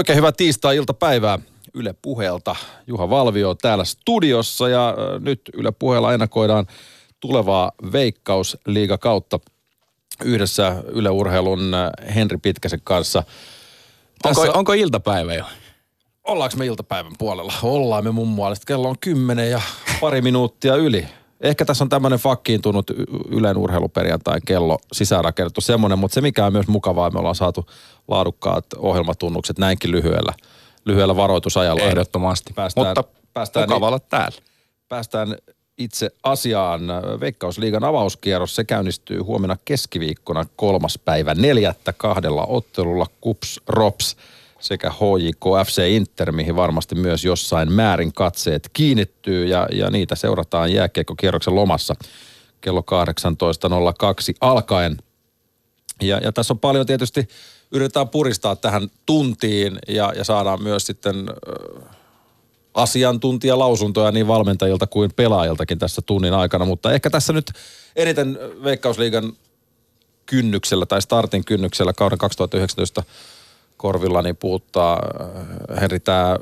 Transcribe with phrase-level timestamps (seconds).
[0.00, 1.38] Oikein hyvää tiistai-iltapäivää
[1.74, 2.56] Yle Puheelta.
[2.86, 6.66] Juha Valvio täällä studiossa ja nyt Yle Puheella ennakoidaan
[7.20, 9.40] tulevaa Veikkausliiga kautta
[10.24, 11.72] yhdessä Yle Urheilun
[12.14, 13.22] Henri Pitkäsen kanssa.
[14.22, 14.40] Tässä...
[14.40, 15.44] Onko, onko iltapäivä jo?
[16.24, 17.52] Ollaanko me iltapäivän puolella?
[17.62, 18.66] Ollaan me mun mielestä.
[18.66, 19.60] Kello on kymmenen ja
[20.00, 21.06] pari minuuttia yli.
[21.40, 22.90] Ehkä tässä on tämmöinen fakkiintunut
[23.28, 27.66] Ylen urheiluperjantain kello sisäänrakennettu semmoinen, mutta se mikä on myös mukavaa, me ollaan saatu
[28.08, 30.32] laadukkaat ohjelmatunnukset näinkin lyhyellä,
[30.84, 31.82] lyhyellä varoitusajalla.
[31.82, 34.38] Ehdottomasti, päästään, mutta päästään mukava olla täällä.
[34.88, 35.36] Päästään
[35.78, 36.80] itse asiaan.
[37.20, 44.16] Veikkausliigan avauskierros, se käynnistyy huomenna keskiviikkona kolmas päivä neljättä kahdella ottelulla Kups Rops
[44.60, 50.72] sekä HJK FC Inter, mihin varmasti myös jossain määrin katseet kiinnittyy ja, ja niitä seurataan
[50.72, 51.94] jääkiekkokierroksen lomassa
[52.60, 52.86] kello 18.02
[54.40, 54.96] alkaen.
[56.02, 57.28] Ja, ja tässä on paljon tietysti,
[57.72, 61.88] yritetään puristaa tähän tuntiin ja, ja saadaan myös sitten äh,
[62.74, 67.52] asiantuntijalausuntoja niin valmentajilta kuin pelaajiltakin tässä tunnin aikana, mutta ehkä tässä nyt
[67.96, 69.32] eniten Veikkausliigan
[70.26, 73.02] kynnyksellä tai startin kynnyksellä kauden 2019
[73.80, 76.36] korvillani puuttaa, äh, Henri, tämä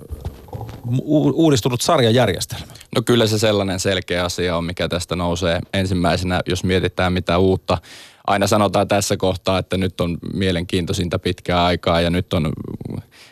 [1.35, 2.73] uudistunut sarjajärjestelmä?
[2.95, 7.79] No kyllä se sellainen selkeä asia on, mikä tästä nousee ensimmäisenä, jos mietitään mitä uutta.
[8.27, 12.53] Aina sanotaan tässä kohtaa, että nyt on mielenkiintoisinta pitkää aikaa ja nyt on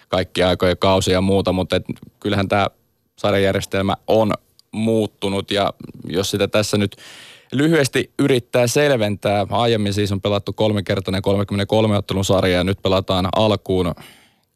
[0.09, 1.85] kaikki aikoja kausia ja muuta, mutta et
[2.21, 2.67] kyllähän tämä
[3.17, 4.33] sarjajärjestelmä on
[4.73, 5.73] muuttunut ja
[6.09, 6.97] jos sitä tässä nyt
[7.53, 9.47] lyhyesti yrittää selventää.
[9.51, 13.95] Aiemmin siis on pelattu kolmikertainen 33 ottelun sarja ja nyt pelataan alkuun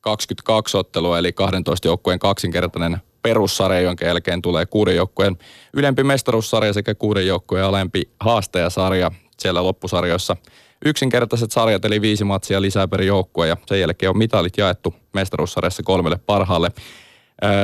[0.01, 5.39] 22 ottelua eli 12 joukkueen kaksinkertainen perussarja, jonka jälkeen tulee kuuden joukkueen
[5.75, 10.37] ylempi mestaruussarja sekä kuuden joukkueen alempi haastajasarja siellä loppusarjoissa.
[10.85, 15.83] Yksinkertaiset sarjat eli viisi matsia lisää per joukkue ja sen jälkeen on mitalit jaettu mestaruussarjassa
[15.83, 16.71] kolmelle parhaalle.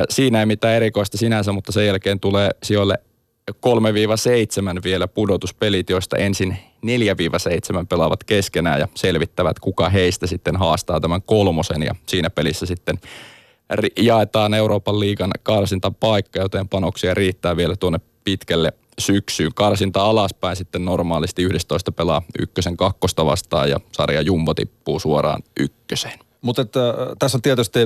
[0.09, 2.97] Siinä ei mitään erikoista sinänsä, mutta sen jälkeen tulee sijoille
[3.51, 3.53] 3-7
[4.83, 11.83] vielä pudotuspelit, joista ensin 4-7 pelaavat keskenään ja selvittävät, kuka heistä sitten haastaa tämän kolmosen.
[11.83, 12.99] Ja siinä pelissä sitten
[13.99, 19.51] jaetaan Euroopan liigan karsinta paikka, joten panoksia riittää vielä tuonne pitkälle syksyyn.
[19.55, 26.19] Karsinta alaspäin sitten normaalisti 11 pelaa ykkösen kakkosta vastaan ja sarja Jumbo tippuu suoraan ykköseen.
[26.41, 26.65] Mutta
[27.19, 27.79] tässä on tietysti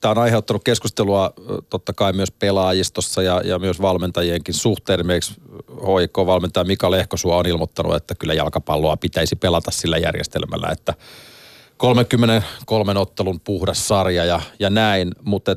[0.00, 1.32] tämä on aiheuttanut keskustelua
[1.70, 5.00] totta kai myös pelaajistossa ja, ja myös valmentajienkin suhteen.
[5.00, 5.34] Esimerkiksi
[5.70, 10.94] HIK-valmentaja Mika Lehkosua on ilmoittanut, että kyllä jalkapalloa pitäisi pelata sillä järjestelmällä, että
[11.76, 15.56] 33 ottelun puhdas sarja ja, ja näin, mutta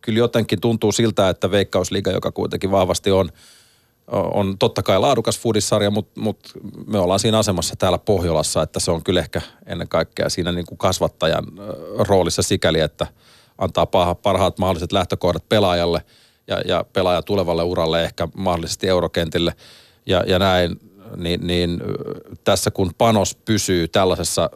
[0.00, 3.28] kyllä jotenkin tuntuu siltä, että Veikkausliiga, joka kuitenkin vahvasti on–
[4.12, 6.50] on totta kai laadukas foodissarja, mutta, mutta
[6.86, 10.66] me ollaan siinä asemassa täällä Pohjolassa, että se on kyllä ehkä ennen kaikkea siinä niin
[10.66, 11.44] kuin kasvattajan
[11.98, 13.06] roolissa sikäli, että
[13.58, 13.86] antaa
[14.22, 16.02] parhaat mahdolliset lähtökohdat pelaajalle
[16.46, 19.54] ja, ja pelaaja tulevalle uralle ehkä mahdollisesti eurokentille.
[20.06, 20.80] Ja, ja näin,
[21.16, 21.80] niin, niin
[22.44, 24.50] tässä kun panos pysyy tällaisessa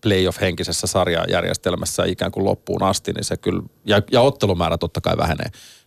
[0.00, 5.46] playoff-henkisessä sarjajärjestelmässä ikään kuin loppuun asti, niin se kyllä, ja, ja ottelumäärä totta kai vähenee,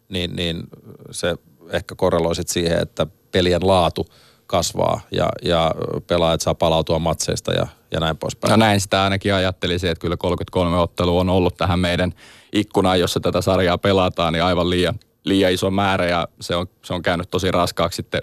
[0.09, 0.63] niin, niin
[1.11, 1.35] se
[1.69, 4.05] ehkä korreloisit siihen, että pelien laatu
[4.47, 5.75] kasvaa ja, ja
[6.07, 8.50] pelaajat saa palautua matseista ja, ja näin poispäin.
[8.50, 12.13] No näin sitä ainakin ajattelisin, että kyllä 33 ottelua on ollut tähän meidän
[12.53, 16.94] ikkunaan, jossa tätä sarjaa pelataan, niin aivan liian, liian iso määrä ja se on, se
[16.94, 18.22] on käynyt tosi raskaaksi sitten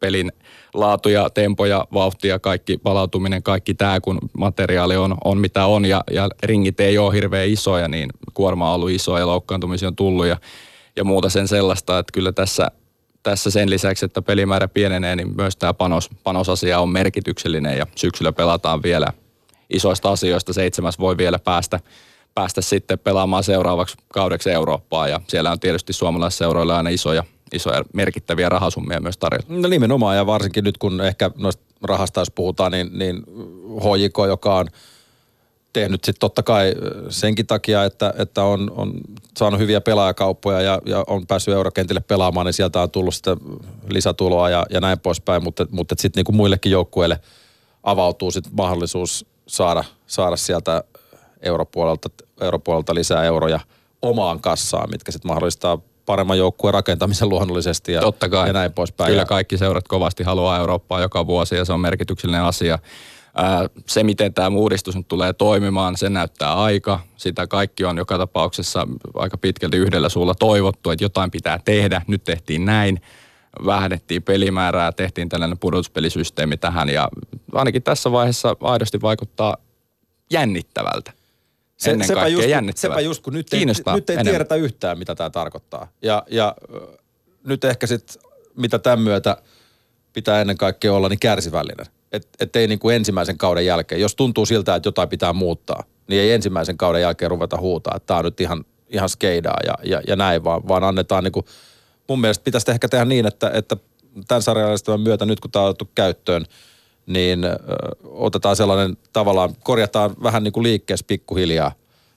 [0.00, 0.32] pelin
[0.74, 5.66] laatu ja tempo ja vauhti ja kaikki palautuminen, kaikki tämä, kun materiaali on, on mitä
[5.66, 9.88] on ja, ja ringit ei ole hirveän isoja, niin kuorma on ollut iso ja loukkaantumisia
[9.88, 10.36] on tullut ja,
[10.96, 12.70] ja muuta sen sellaista, että kyllä tässä
[13.22, 18.32] tässä sen lisäksi, että pelimäärä pienenee, niin myös tämä panos, panosasia on merkityksellinen ja syksyllä
[18.32, 19.06] pelataan vielä
[19.70, 20.52] isoista asioista.
[20.52, 21.80] Seitsemäs voi vielä päästä,
[22.34, 28.48] päästä sitten pelaamaan seuraavaksi kaudeksi Eurooppaa ja siellä on tietysti suomalaisseuroilla aina isoja, isoja merkittäviä
[28.48, 29.46] rahasummia myös tarjolla.
[29.48, 33.22] No nimenomaan ja varsinkin nyt kun ehkä noista rahasta jos puhutaan, niin, niin
[33.82, 34.66] HJK, joka on–
[35.72, 36.74] tehnyt sitten totta kai
[37.08, 38.92] senkin takia, että, että on, on
[39.38, 43.36] saanut hyviä pelaajakauppoja ja, ja on päässyt eurokentille pelaamaan, niin sieltä on tullut sitten
[43.88, 47.20] lisätuloa ja, ja näin poispäin, mutta, mutta sitten niin kuin muillekin joukkueille
[47.82, 50.84] avautuu sitten mahdollisuus saada, saada sieltä
[51.42, 52.08] europuolelta,
[52.40, 53.60] europuolelta lisää euroja
[54.02, 58.48] omaan kassaan, mitkä sitten mahdollistaa paremman joukkueen rakentamisen luonnollisesti ja, Totta kai.
[58.48, 59.10] ja näin poispäin.
[59.10, 62.78] Kyllä kaikki seurat kovasti haluaa Eurooppaa joka vuosi ja se on merkityksellinen asia.
[63.86, 67.00] Se, miten tämä uudistus nyt tulee toimimaan, se näyttää aika.
[67.16, 72.02] Sitä kaikki on joka tapauksessa aika pitkälti yhdellä suulla toivottu, että jotain pitää tehdä.
[72.06, 73.00] Nyt tehtiin näin.
[73.66, 77.08] Vähennettiin pelimäärää, tehtiin tällainen pudotuspelisysteemi tähän ja
[77.52, 79.56] ainakin tässä vaiheessa aidosti vaikuttaa
[80.30, 81.12] jännittävältä.
[81.76, 85.14] se, ennen sepä kaikkea just, Sepä just, kun nyt ei, nyt ei tiedetä yhtään, mitä
[85.14, 85.88] tämä tarkoittaa.
[86.02, 86.56] Ja, ja
[87.44, 88.22] nyt ehkä sitten,
[88.56, 89.36] mitä tämän myötä
[90.12, 91.86] pitää ennen kaikkea olla, niin kärsivällinen.
[92.40, 96.22] Et ei niin kuin ensimmäisen kauden jälkeen, jos tuntuu siltä, että jotain pitää muuttaa, niin
[96.22, 100.02] ei ensimmäisen kauden jälkeen ruveta huutaa, että tämä on nyt ihan, ihan skeidaa ja, ja,
[100.06, 101.46] ja näin, vaan, vaan annetaan niin kuin,
[102.08, 103.76] mun mielestä pitäisi ehkä tehdä niin, että, että
[104.28, 106.44] tämän sarjallisten myötä nyt kun tämä on otettu käyttöön,
[107.06, 107.56] niin ö,
[108.04, 111.72] otetaan sellainen tavallaan, korjataan vähän niin kuin liikkeessä pikkuhiljaa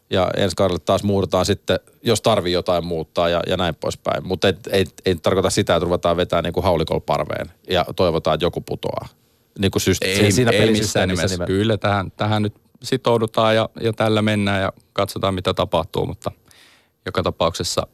[0.09, 4.27] ja ensi kaudelle taas muutetaan sitten, jos tarvii jotain muuttaa ja, ja näin poispäin.
[4.27, 8.35] Mutta ei, ei, ei, tarkoita sitä, että ruvetaan vetää niin kuin haulikol parveen ja toivotaan,
[8.35, 9.07] että joku putoaa.
[9.59, 11.27] Niin kuin syste- ei, siinä ei missään nimessä.
[11.27, 11.45] nimessä.
[11.45, 12.53] Kyllä tähän, tähän nyt
[12.83, 16.31] sitoudutaan ja, ja tällä mennään ja katsotaan mitä tapahtuu, mutta
[17.05, 17.87] joka tapauksessa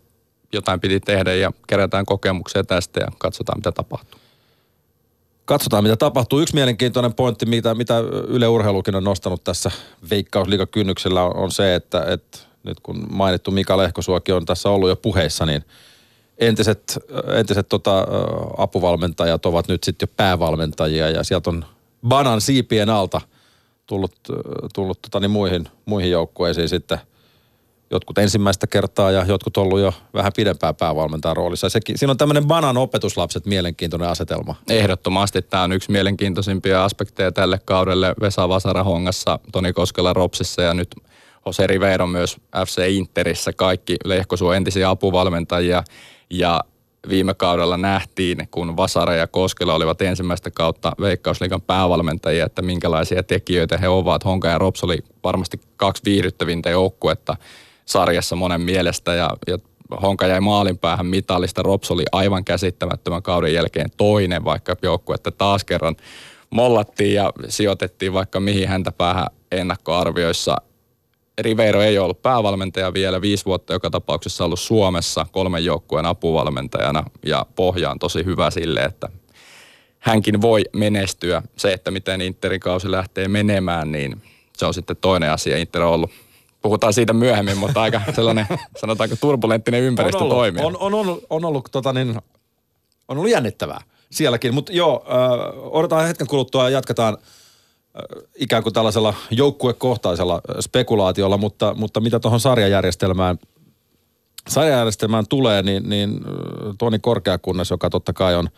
[0.53, 4.19] jotain piti tehdä ja kerätään kokemuksia tästä ja katsotaan mitä tapahtuu.
[5.45, 6.39] Katsotaan, mitä tapahtuu.
[6.39, 9.71] Yksi mielenkiintoinen pointti, mitä, mitä Yle Urheilukin on nostanut tässä
[10.09, 14.95] veikkausliikakynnyksellä on, on se, että, että nyt kun mainittu Mika Lehkosuoki on tässä ollut jo
[14.95, 15.63] puheissa, niin
[16.39, 16.99] entiset,
[17.35, 18.07] entiset tota,
[18.57, 21.65] apuvalmentajat ovat nyt sitten jo päävalmentajia ja sieltä on
[22.07, 23.21] banan siipien alta
[23.87, 24.15] tullut,
[24.73, 26.99] tullut tota, niin muihin, muihin joukkueisiin sitten–
[27.91, 31.69] jotkut ensimmäistä kertaa ja jotkut ollut jo vähän pidempään päävalmentajan roolissa.
[31.69, 34.55] Sekin, siinä on tämmöinen banan opetuslapset mielenkiintoinen asetelma.
[34.69, 40.73] Ehdottomasti tämä on yksi mielenkiintoisimpia aspekteja tälle kaudelle Vesa Vasara Hongassa, Toni Koskela Ropsissa ja
[40.73, 40.95] nyt
[41.45, 43.53] Jose Rivero myös FC Interissä.
[43.53, 45.83] Kaikki Lehkosuo entisiä apuvalmentajia
[46.29, 46.61] ja
[47.09, 53.77] viime kaudella nähtiin, kun Vasara ja Koskela olivat ensimmäistä kautta Veikkausliikan päävalmentajia, että minkälaisia tekijöitä
[53.77, 54.25] he ovat.
[54.25, 57.35] Honka ja Rops oli varmasti kaksi viihdyttävintä joukkuetta
[57.85, 59.57] sarjassa monen mielestä ja, ja
[60.01, 61.63] Honka jäi maalin päähän mitallista.
[61.63, 64.75] Rops oli aivan käsittämättömän kauden jälkeen toinen, vaikka
[65.15, 65.95] että taas kerran
[66.49, 70.57] mollattiin ja sijoitettiin vaikka mihin häntä päähän ennakkoarvioissa.
[71.41, 77.45] Riveiro ei ollut päävalmentaja vielä, viisi vuotta joka tapauksessa ollut Suomessa kolmen joukkueen apuvalmentajana ja
[77.55, 79.09] pohja on tosi hyvä sille, että
[79.99, 81.41] hänkin voi menestyä.
[81.57, 84.21] Se, että miten Interin kausi lähtee menemään, niin
[84.57, 85.57] se on sitten toinen asia.
[85.57, 86.11] Inter on ollut
[86.61, 88.45] puhutaan siitä myöhemmin, mutta aika sellainen,
[88.77, 90.65] sanotaanko turbulenttinen ympäristö on ollut, toimia.
[90.65, 92.21] On, on, ollut, on ollut, tota niin,
[93.07, 93.81] on ollut jännittävää
[94.11, 97.17] sielläkin, mutta joo, äh, odotetaan hetken kuluttua ja jatketaan
[98.35, 103.39] ikään kuin tällaisella joukkuekohtaisella spekulaatiolla, mutta, mutta mitä tuohon sarjajärjestelmään,
[104.47, 106.21] sarjajärjestelmään tulee, niin, niin
[106.77, 108.49] Toni Korkeakunnas, joka totta kai on,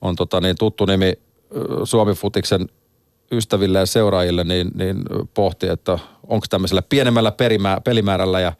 [0.00, 1.12] on tota niin, tuttu nimi
[1.84, 2.68] Suomi Futiksen
[3.32, 5.02] ystäville ja seuraajille, niin, niin
[5.34, 8.52] pohti, että onko tämmöisellä pienemmällä perimää, pelimäärällä ja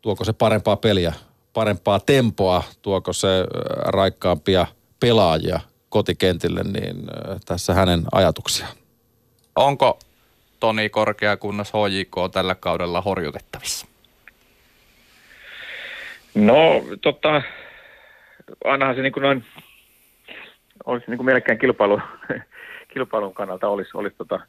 [0.00, 1.12] tuoko se parempaa peliä,
[1.52, 3.44] parempaa tempoa, tuoko se
[3.84, 4.66] raikkaampia
[5.00, 7.06] pelaajia kotikentille, niin
[7.44, 8.66] tässä hänen ajatuksia.
[9.58, 9.98] Onko
[10.60, 13.86] Toni Korkeakunnas HJK tällä kaudella horjutettavissa?
[16.34, 17.42] No, tota,
[18.64, 19.44] ainahan se niin kuin noin,
[20.84, 22.00] olisi niin kuin mielekkäin kilpailu
[22.94, 24.40] kilpailun kannalta olisi, olisi tota,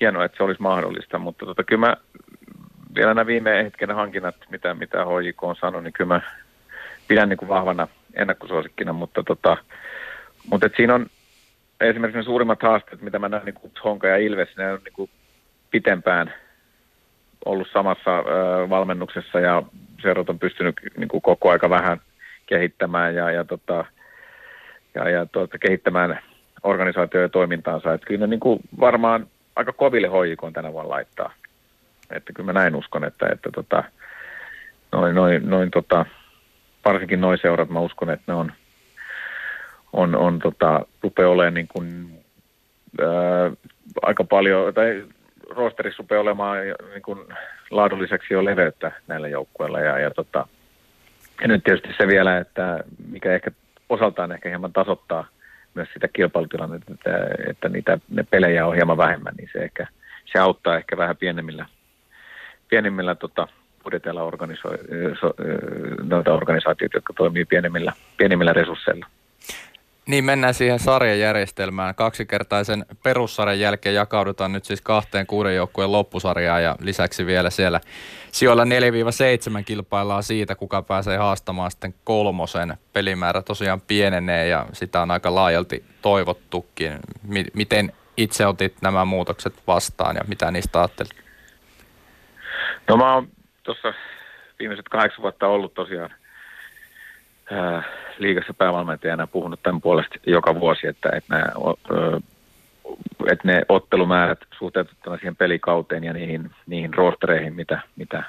[0.00, 1.96] hienoa, että se olisi mahdollista, mutta tota, kyllä mä
[2.94, 6.20] vielä nämä viime hetken hankinnat, mitä, mitä HJK on sanonut, niin kyllä mä
[7.08, 9.56] pidän niin kuin vahvana ennakkosuosikkina, mutta, tota,
[10.50, 11.06] mutta et siinä on
[11.80, 14.92] esimerkiksi ne suurimmat haasteet, mitä mä näen, niin kuin Honka ja Ilves, ne on niin
[14.92, 15.10] kuin
[15.70, 16.34] pitempään
[17.44, 18.10] ollut samassa
[18.70, 19.62] valmennuksessa ja
[20.02, 22.00] seurat on pystynyt niin kuin koko aika vähän
[22.46, 23.84] kehittämään ja, ja, tota,
[24.94, 26.18] ja, ja tuota, kehittämään
[26.62, 27.94] organisaatioiden toimintaansa.
[27.94, 31.32] Että kyllä ne niin kuin varmaan aika koville hoijikoon tänä vuonna laittaa.
[32.10, 33.84] Että kyllä mä näin uskon, että, että tota,
[34.92, 36.06] noin, noin, noin tota,
[36.84, 38.52] varsinkin noin seurat mä uskon, että ne on,
[39.96, 42.10] on, on tota, rupeaa olemaan niin kuin,
[43.00, 43.50] ää,
[44.02, 45.04] aika paljon, tai
[45.50, 46.58] roosterissa rupeaa olemaan
[46.92, 47.18] niin kuin
[47.70, 50.48] laadulliseksi jo leveyttä näillä joukkueilla ja, ja, tota,
[51.40, 53.50] ja nyt tietysti se vielä, että mikä ehkä
[53.88, 55.28] osaltaan ehkä hieman tasoittaa
[55.74, 57.10] myös sitä kilpailutilannetta, että,
[57.50, 59.86] että niitä, ne pelejä on hieman vähemmän, niin se, ehkä,
[60.32, 61.66] se auttaa ehkä vähän pienemmillä,
[62.68, 63.48] pienemmillä tota,
[63.84, 64.78] budjeteilla organisoi,
[65.20, 65.34] so,
[66.02, 69.06] noita organisaatioita, jotka toimii pienemmillä, pienemmillä resursseilla.
[70.06, 71.94] Niin, mennään siihen sarjajärjestelmään.
[71.94, 77.80] Kaksikertaisen perussarjan jälkeen jakaudutaan nyt siis kahteen kuuden joukkueen loppusarjaan ja lisäksi vielä siellä
[78.32, 78.66] sijoilla 4-7
[79.64, 82.76] kilpaillaan siitä, kuka pääsee haastamaan sitten kolmosen.
[82.92, 86.98] Pelimäärä tosiaan pienenee ja sitä on aika laajalti toivottukin.
[87.54, 91.24] Miten itse otit nämä muutokset vastaan ja mitä niistä ajattelit?
[92.88, 93.28] No mä oon
[93.62, 93.94] tuossa
[94.58, 96.10] viimeiset kahdeksan vuotta ollut tosiaan–
[98.18, 101.46] liigassa päävalmentajana puhunut tämän puolesta joka vuosi, että, että nämä
[103.30, 108.22] että ne ottelumäärät suhteutettuna siihen pelikauteen ja niihin, niihin roostereihin, mitä, mitä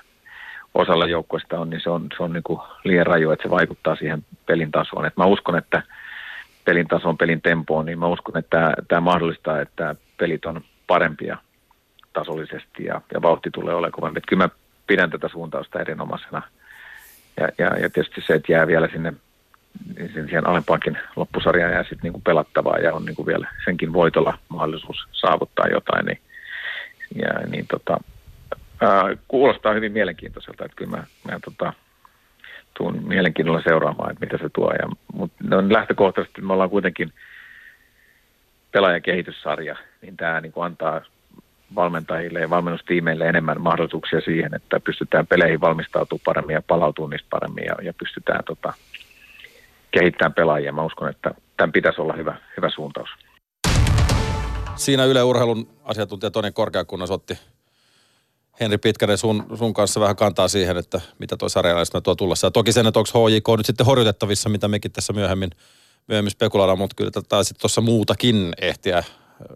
[0.73, 3.95] osalla joukkoista on, niin se on, se on niin kuin liian raju, että se vaikuttaa
[3.95, 5.05] siihen pelin tasoon.
[5.05, 5.83] Et mä uskon, että
[6.65, 11.37] pelin tasoon, pelin tempoon, niin mä uskon, että tämä mahdollistaa, että pelit on parempia
[12.13, 14.21] tasollisesti ja, ja vauhti tulee olemaan kovempi.
[14.27, 14.49] Kyllä mä
[14.87, 16.41] pidän tätä suuntausta erinomaisena.
[17.39, 19.13] Ja, ja, ja tietysti se, että jää vielä sinne
[19.97, 25.07] niin siihen alempaankin loppusarjaan jää sitten niinku pelattavaa ja on niinku vielä senkin voitolla mahdollisuus
[25.11, 26.21] saavuttaa jotain, niin,
[27.15, 27.97] ja, niin tota,
[28.81, 31.73] ää, kuulostaa hyvin mielenkiintoiselta, että kyllä mä, mä tota,
[32.77, 34.71] tuun mielenkiinnolla seuraamaan, että mitä se tuo.
[34.71, 37.13] Ja, mutta no, lähtökohtaisesti me ollaan kuitenkin
[38.71, 41.01] pelaajakehityssarja, niin tämä niin antaa
[41.75, 47.65] valmentajille ja valmennustiimeille enemmän mahdollisuuksia siihen, että pystytään peleihin valmistautumaan paremmin ja palautumaan niistä paremmin
[47.65, 48.73] ja, ja pystytään tota,
[49.91, 50.71] kehittämään pelaajia.
[50.71, 53.09] Mä uskon, että tämän pitäisi olla hyvä, hyvä suuntaus.
[54.75, 57.37] Siinä Yle Urheilun asiantuntija Toni Korkeakunnas otti
[58.59, 62.47] Henri Pitkänen sun, sun kanssa vähän kantaa siihen, että mitä tuo sarjalaisena tuo tullessa.
[62.47, 65.49] Ja toki sen, että onko HJK nyt sitten horjutettavissa, mitä mekin tässä myöhemmin,
[66.07, 69.03] myöhemmin spekuloidaan, mutta kyllä tätä sitten tuossa muutakin ehtiä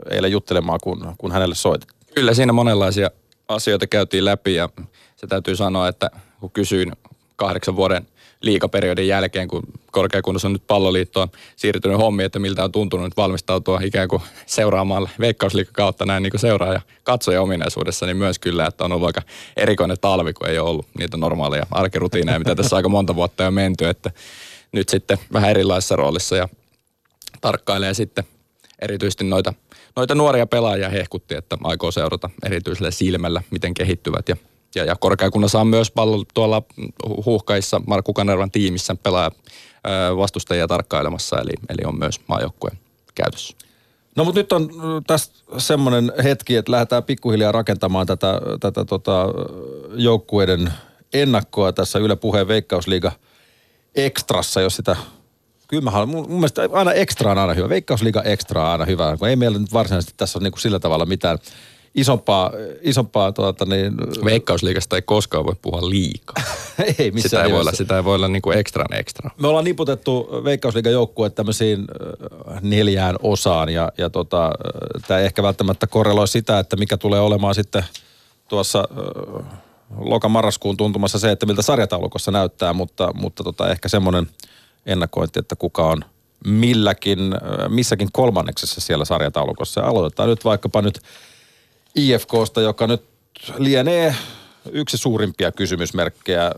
[0.10, 1.90] eilen juttelemaan, kun, kun hänelle soitit.
[2.16, 3.12] Kyllä siinä monenlaisia
[3.48, 4.70] asioita käytiin läpi ja
[5.16, 6.92] se täytyy sanoa, että kun kysyin
[7.36, 8.08] kahdeksan vuoden
[8.42, 13.80] liikaperiodin jälkeen, kun korkeakunnassa on nyt palloliittoon siirtynyt hommi, että miltä on tuntunut nyt valmistautua
[13.84, 18.92] ikään kuin seuraamaan veikkausliikakautta näin niin kuin seuraaja katsoja ominaisuudessa, niin myös kyllä, että on
[18.92, 19.22] ollut aika
[19.58, 23.54] erikoinen talvi, kun ei ole ollut niitä normaaleja arkirutiineja, mitä tässä aika monta vuotta on
[23.54, 24.12] menty, että
[24.72, 26.50] nyt sitten vähän erilaisessa roolissa ja
[27.42, 28.24] tarkkailee sitten
[28.82, 29.54] erityisesti noita,
[29.96, 34.36] noita nuoria pelaajia hehkutti, että aikoo seurata erityisellä silmällä, miten kehittyvät ja
[34.76, 36.64] ja, ja korkeakunnassa on myös pallo tuolla
[37.26, 39.32] huuhkaissa Markku Kanervan tiimissä pelaa
[40.18, 42.78] vastustajia tarkkailemassa, eli, eli on myös maajoukkueen
[43.16, 43.58] käytössä.
[44.16, 44.70] No mutta nyt on
[45.08, 49.26] tässä semmoinen hetki, että lähdetään pikkuhiljaa rakentamaan tätä, tätä tota,
[49.96, 50.74] joukkueiden
[51.14, 53.12] ennakkoa tässä Yle Puheen Veikkausliiga
[53.96, 54.96] Ekstrassa, jos sitä
[55.72, 57.70] kyllä mä haluan, mun, mun mielestä aina ekstra on aina hyvä.
[57.70, 60.80] Veikkausliiga ekstra on aina hyvä, kun ei meillä nyt varsinaisesti tässä ole niin kuin sillä
[60.80, 61.38] tavalla mitään
[61.96, 62.52] isompaa,
[62.82, 63.94] isompaa tuota niin...
[64.26, 66.44] Veikkausliikasta ei koskaan voi puhua liikaa.
[67.00, 69.30] ei missään sitä ei, voi olla, sitä ei voi olla niin kuin ekstran ekstra.
[69.38, 71.86] Me ollaan niputettu Veikkausliigan joukkue tämmöisiin
[72.62, 74.52] neljään osaan ja, ja tota,
[75.08, 77.84] tämä ei ehkä välttämättä korreloi sitä, että mikä tulee olemaan sitten
[78.48, 78.88] tuossa
[79.98, 84.28] loka-marraskuun tuntumassa se, että miltä sarjataulukossa näyttää, mutta, mutta tota, ehkä semmoinen
[84.86, 86.06] ennakointi, että kuka on
[86.46, 87.20] milläkin,
[87.70, 89.82] missäkin kolmanneksessa siellä sarjataulukossa.
[89.82, 91.00] Ja aloitetaan nyt vaikkapa nyt
[91.96, 93.04] IFKsta, joka nyt
[93.58, 94.16] lienee
[94.72, 96.52] yksi suurimpia kysymysmerkkejä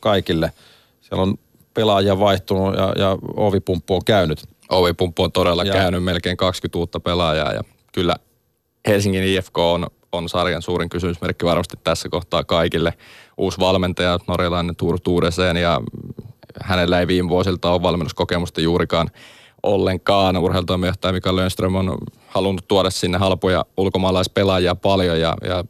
[0.00, 0.52] kaikille.
[1.00, 1.38] Siellä on
[1.74, 4.44] pelaaja vaihtunut ja, ja ovipumppu on käynyt.
[4.68, 5.72] Ovipumppu on todella ja.
[5.72, 8.16] käynyt melkein 20 uutta pelaajaa ja kyllä
[8.86, 12.94] Helsingin IFK on, on sarjan suurin kysymysmerkki varmasti tässä kohtaa kaikille.
[13.36, 15.80] Uusi valmentaja, norjalainen Tuur Tuureseen ja
[16.62, 19.10] hänellä ei viime vuosilta ole valmennuskokemusta juurikaan
[19.62, 20.36] ollenkaan.
[20.36, 25.64] Urheilutoimijohtaja Mika Lönström on halunnut tuoda sinne halpoja ulkomaalaispelaajia paljon ja, ja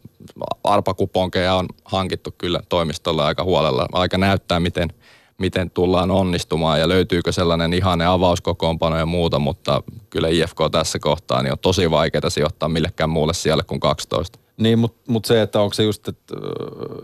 [0.64, 3.86] arpakuponkeja on hankittu kyllä toimistolla aika huolella.
[3.92, 4.88] Aika näyttää, miten,
[5.38, 11.42] miten tullaan onnistumaan ja löytyykö sellainen ihanne avauskokoonpano ja muuta, mutta kyllä IFK tässä kohtaa
[11.42, 14.38] niin on tosi vaikeaa sijoittaa millekään muulle siellä kuin 12.
[14.56, 16.34] Niin, mutta mut se, että onko se just että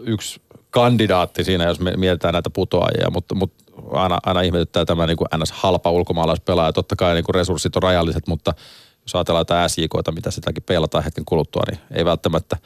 [0.06, 5.16] yksi kandidaatti siinä, jos me mietitään näitä putoajia, mutta, mutta aina, aina ihmetyttää tämä niin
[5.16, 5.52] kuin ns.
[5.52, 6.72] halpa ulkomaalaispelaaja.
[6.72, 8.54] Totta kai niin kuin resurssit on rajalliset, mutta
[9.02, 12.56] jos ajatellaan jotain SJKta, mitä sitäkin pelataan hetken kuluttua, niin ei välttämättä,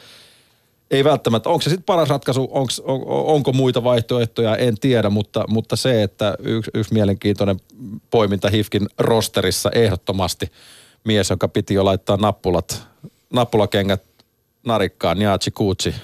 [0.91, 1.49] ei välttämättä.
[1.49, 6.03] Onko se sitten paras ratkaisu, onko, on, onko muita vaihtoehtoja, en tiedä, mutta, mutta se,
[6.03, 7.61] että yksi, yksi mielenkiintoinen
[8.11, 10.53] poiminta HIFKin rosterissa ehdottomasti
[11.05, 12.87] mies, joka piti jo laittaa nappulat,
[13.33, 14.03] nappulakengät
[14.67, 15.95] narikkaan, Njaatsi Kuutsi,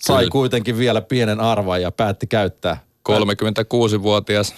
[0.00, 4.54] sai kuitenkin vielä pienen arvan ja päätti käyttää 36-vuotias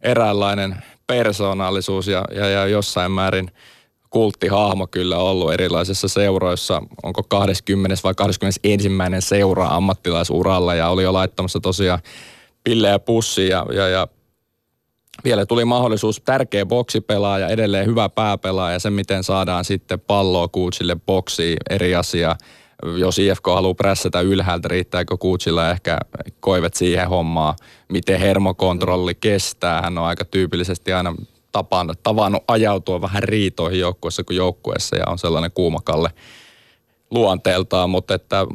[0.00, 3.50] eräänlainen persoonallisuus ja, ja, ja jossain määrin
[4.10, 6.82] kulttihahmo kyllä ollut erilaisissa seuroissa.
[7.02, 11.98] Onko 20 vai 21 seura ammattilaisuralla ja oli jo laittamassa tosiaan
[12.64, 14.08] pillejä pussiin ja, ja, ja
[15.24, 18.78] vielä tuli mahdollisuus tärkeä boksipelaaja, edelleen hyvä pääpelaaja.
[18.78, 22.36] Se, miten saadaan sitten palloa kuutsille boksiin, eri asia
[22.96, 25.98] jos IFK haluaa prässätä ylhäältä, riittääkö Kuutsilla ehkä
[26.40, 27.54] koivet siihen hommaan,
[27.88, 29.82] miten hermokontrolli kestää.
[29.82, 31.14] Hän on aika tyypillisesti aina
[31.52, 36.10] tapannut, tavannut ajautua vähän riitoihin joukkueessa kuin joukkueessa ja on sellainen kuumakalle
[37.10, 38.46] luonteeltaan, mutta että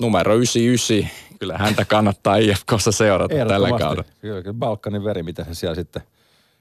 [0.00, 4.04] numero 99, kyllä häntä kannattaa IFKssa seurata tällä kaudella.
[4.20, 6.02] Kyllä, Balkanin veri, mitä se siellä sitten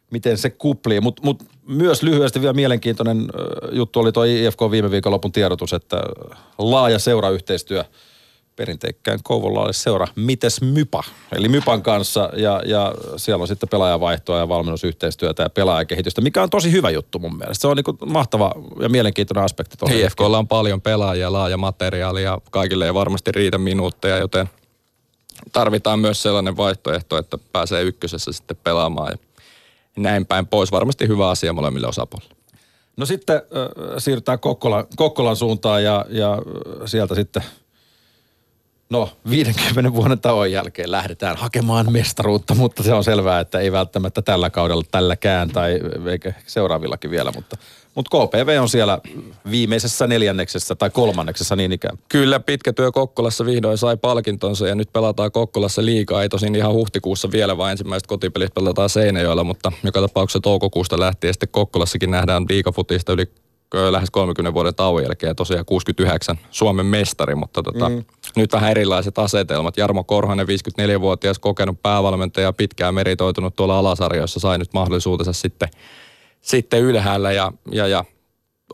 [0.10, 1.02] miten se kuplii.
[1.02, 3.28] Mutta mut myös lyhyesti vielä mielenkiintoinen
[3.72, 5.98] juttu oli tuo IFK viime viikonlopun tiedotus, että
[6.58, 7.84] laaja seurayhteistyö–
[8.60, 14.50] perinteikkään Kouvolaalle seura Mites Mypa, eli Mypan kanssa ja, ja siellä on sitten pelaajavaihtoa ja
[14.50, 17.62] valmennusyhteistyötä ja pelaajakehitystä, mikä on tosi hyvä juttu mun mielestä.
[17.62, 19.78] Se on niin mahtava ja mielenkiintoinen aspekti.
[19.92, 24.50] IFKlla on paljon pelaajia, laaja materiaali ja kaikille ei varmasti riitä minuutteja, joten
[25.52, 29.18] tarvitaan myös sellainen vaihtoehto, että pääsee ykkösessä sitten pelaamaan ja
[30.04, 30.72] näin päin pois.
[30.72, 32.36] Varmasti hyvä asia molemmille osapuolille.
[32.98, 33.42] No sitten äh,
[33.98, 36.38] siirrytään Kokkolan, Kokkolan suuntaan ja, ja
[36.86, 37.44] sieltä sitten–
[38.90, 44.22] No, 50 vuoden tauon jälkeen lähdetään hakemaan mestaruutta, mutta se on selvää, että ei välttämättä
[44.22, 45.80] tällä kaudella tälläkään tai
[46.12, 47.58] eikä seuraavillakin vielä, mutta,
[48.00, 49.00] mutta KPV on siellä
[49.52, 51.98] viimeisessä neljänneksessä tai kolmanneksessa niin ikään.
[52.10, 56.24] Kyllä, pitkä työ Kokkolassa vihdoin sai palkintonsa ja nyt pelataan Kokkolassa liikaa.
[56.24, 61.34] Ei tosin ihan huhtikuussa vielä, vaan ensimmäiset kotipelit pelataan Seinäjoella, mutta joka tapauksessa toukokuusta lähtien
[61.34, 63.26] sitten Kokkolassakin nähdään liikafutista yli
[63.92, 68.04] lähes 30 vuoden tauon jälkeen tosiaan 69 Suomen mestari, mutta tota, mm.
[68.36, 69.78] nyt vähän erilaiset asetelmat.
[69.78, 75.70] Jarmo Korhonen, 54-vuotias kokenut päävalmentaja, pitkään meritoitunut tuolla alasarjoissa, sai nyt mahdollisuutensa sitten,
[76.42, 78.04] sitten ylhäällä ja, ja, ja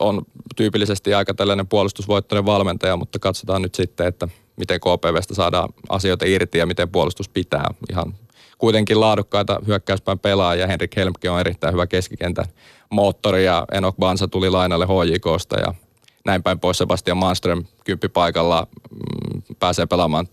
[0.00, 0.22] on
[0.56, 6.58] tyypillisesti aika tällainen puolustusvoittoinen valmentaja, mutta katsotaan nyt sitten, että miten KPVstä saadaan asioita irti
[6.58, 7.74] ja miten puolustus pitää.
[7.90, 8.14] Ihan
[8.58, 10.66] kuitenkin laadukkaita hyökkäyspäin pelaajia.
[10.66, 12.46] Henrik Helmke on erittäin hyvä keskikentän
[12.90, 15.74] moottori ja Enok Bansa tuli lainalle HJKsta ja
[16.24, 20.28] näin päin pois Sebastian Manström kymppipaikalla mm, pääsee pelaamaan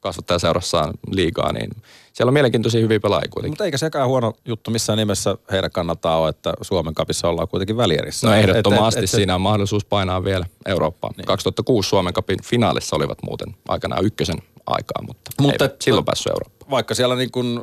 [0.00, 1.70] kasvattajaseurassaan liigaa, niin
[2.18, 3.52] siellä on mielenkiintoisia hyviä pelaajia kuitenkin.
[3.52, 7.76] Mutta eikä sekään huono juttu missään nimessä heidän kannattaa ole, että Suomen kapissa ollaan kuitenkin
[7.76, 8.26] välierissä.
[8.26, 11.14] No ehdottomasti et, et, et, siinä on mahdollisuus painaa vielä Eurooppaan.
[11.16, 11.26] Niin.
[11.26, 16.70] 2006 Suomen kapin finaalissa olivat muuten aikanaan ykkösen aikaa, mutta, mutta ei silloin päässyt Eurooppaan.
[16.70, 17.60] Vaikka siellä niin kuin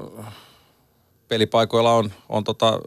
[1.28, 2.80] pelipaikoilla on, on tota,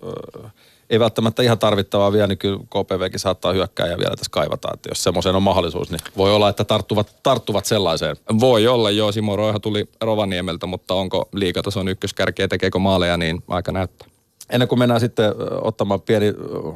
[0.90, 4.68] ei välttämättä ihan tarvittavaa vielä, niin kyllä KPVkin saattaa hyökkää ja vielä tässä kaivata.
[4.74, 8.16] Että jos semmoiseen on mahdollisuus, niin voi olla, että tarttuvat, tarttuvat sellaiseen.
[8.40, 9.12] Voi olla, joo.
[9.12, 14.08] Simo Roiha tuli Rovaniemeltä, mutta onko liikatason ykköskärkeä, tekeekö maaleja, niin aika näyttää.
[14.50, 16.34] Ennen kuin mennään sitten ottamaan pieni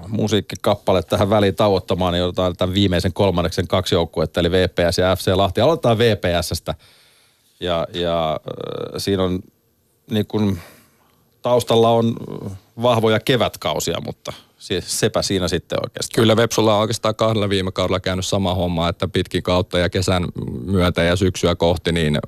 [0.08, 5.32] musiikkikappale tähän väliin tauottamaan, niin otetaan tämän viimeisen kolmanneksen kaksi joukkuetta, eli VPS ja FC
[5.34, 5.60] Lahti.
[5.60, 6.74] Aloitetaan VPSstä.
[7.60, 9.40] Ja, ja äh, siinä on
[10.10, 10.58] niin kuin,
[11.42, 12.16] taustalla on
[12.82, 14.32] vahvoja kevätkausia, mutta
[14.80, 16.22] sepä siinä sitten oikeastaan.
[16.22, 20.24] Kyllä Vepsulla on oikeastaan kahdella viime kaudella käynyt sama homma, että pitkin kautta ja kesän
[20.64, 22.18] myötä ja syksyä kohti, niin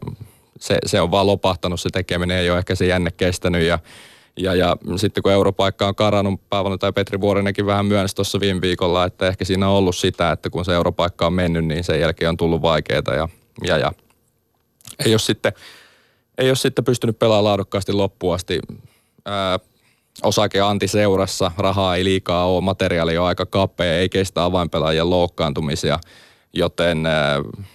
[0.59, 3.79] se, se on vaan lopahtanut se tekeminen, ei ole ehkä se jänne kestänyt ja
[4.37, 6.41] ja, ja sitten kun europaikka on karannut,
[6.81, 10.51] tai Petri Vuorinenkin vähän myönsi tuossa viime viikolla, että ehkä siinä on ollut sitä, että
[10.51, 13.29] kun se europaikka on mennyt, niin sen jälkeen on tullut vaikeaa ja,
[13.65, 13.93] ja, ja
[15.07, 15.53] ei ole sitten,
[16.39, 18.61] ei ole sitten pystynyt pelaamaan laadukkaasti loppuun asti.
[19.25, 19.59] Ää,
[20.23, 25.99] osake antiseurassa, rahaa ei liikaa ole, materiaali on aika kapea, ei kestä avainpelaajien loukkaantumisia.
[26.53, 27.13] Joten äh,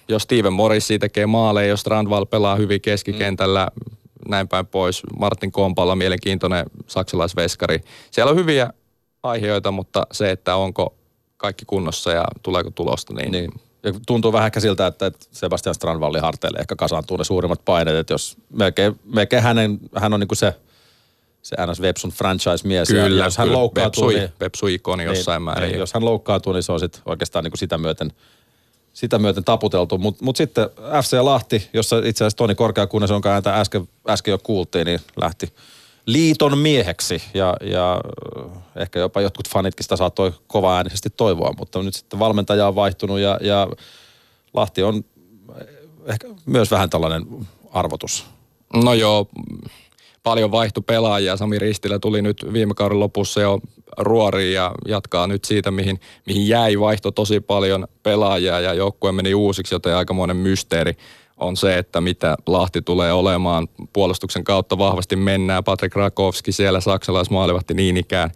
[0.07, 3.97] jos Steven Morrissi tekee maaleja, jos Strandval pelaa hyvin keskikentällä, mm.
[4.29, 5.01] näin päin pois.
[5.19, 7.79] Martin Kompalla mielenkiintoinen saksalaisveskari.
[8.11, 8.73] Siellä on hyviä
[9.23, 10.95] aiheita, mutta se, että onko
[11.37, 13.51] kaikki kunnossa ja tuleeko tulosta, niin, niin.
[13.83, 18.37] Ja tuntuu vähän siltä, että Sebastian Strandvallin harteille ehkä kasaantuu ne suurimmat paineet, että jos
[18.53, 20.55] melkein, melkein hänen, hän on niin kuin se–
[21.41, 22.87] se NS Websun franchise-mies.
[22.87, 23.57] Kyllä, jos hän kyllä.
[23.57, 25.69] loukkaantuu, Websu, niin, Websu-ikoni niin, jossain niin, määrin.
[25.69, 28.11] Niin, jos hän loukkaantuu, niin se on sit oikeastaan niin kuin sitä myöten
[28.93, 29.97] sitä myöten taputeltu.
[29.97, 30.69] Mutta mut sitten
[31.03, 35.53] FC Lahti, jossa itse asiassa Toni Korkeakunnes, jonka ääntä äsken, äsken jo kuultiin, niin lähti
[36.05, 37.23] liiton mieheksi.
[37.33, 38.01] Ja, ja
[38.75, 43.19] ehkä jopa jotkut fanitkin sitä saattoi kova äänisesti toivoa, mutta nyt sitten valmentaja on vaihtunut
[43.19, 43.67] ja, ja
[44.53, 45.05] Lahti on
[46.05, 47.25] ehkä myös vähän tällainen
[47.71, 48.25] arvotus.
[48.73, 49.29] No joo,
[50.23, 51.37] paljon vaihtu pelaajia.
[51.37, 53.59] Sami Ristilä tuli nyt viime kauden lopussa jo
[53.97, 56.79] ruoriin ja jatkaa nyt siitä, mihin, mihin jäi.
[56.79, 60.93] Vaihto tosi paljon pelaajia ja joukkue meni uusiksi, joten aikamoinen mysteeri
[61.37, 63.67] on se, että mitä Lahti tulee olemaan.
[63.93, 65.63] Puolustuksen kautta vahvasti mennään.
[65.63, 68.31] Patrik Rakowski siellä saksalaismaalivahti niin ikään.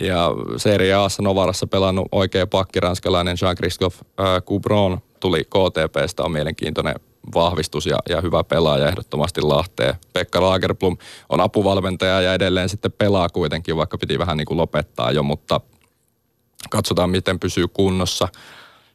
[0.00, 6.94] Ja Serie A Novarassa pelannut oikea pakki, ranskalainen Jean-Christophe äh, Coubron tuli KTPstä, on mielenkiintoinen
[7.34, 9.94] vahvistus ja, ja hyvä pelaaja ehdottomasti Lahteen.
[10.12, 10.96] Pekka Lagerblom
[11.28, 15.60] on apuvalmentaja ja edelleen sitten pelaa kuitenkin, vaikka piti vähän niin kuin lopettaa jo, mutta
[16.70, 18.28] katsotaan miten pysyy kunnossa.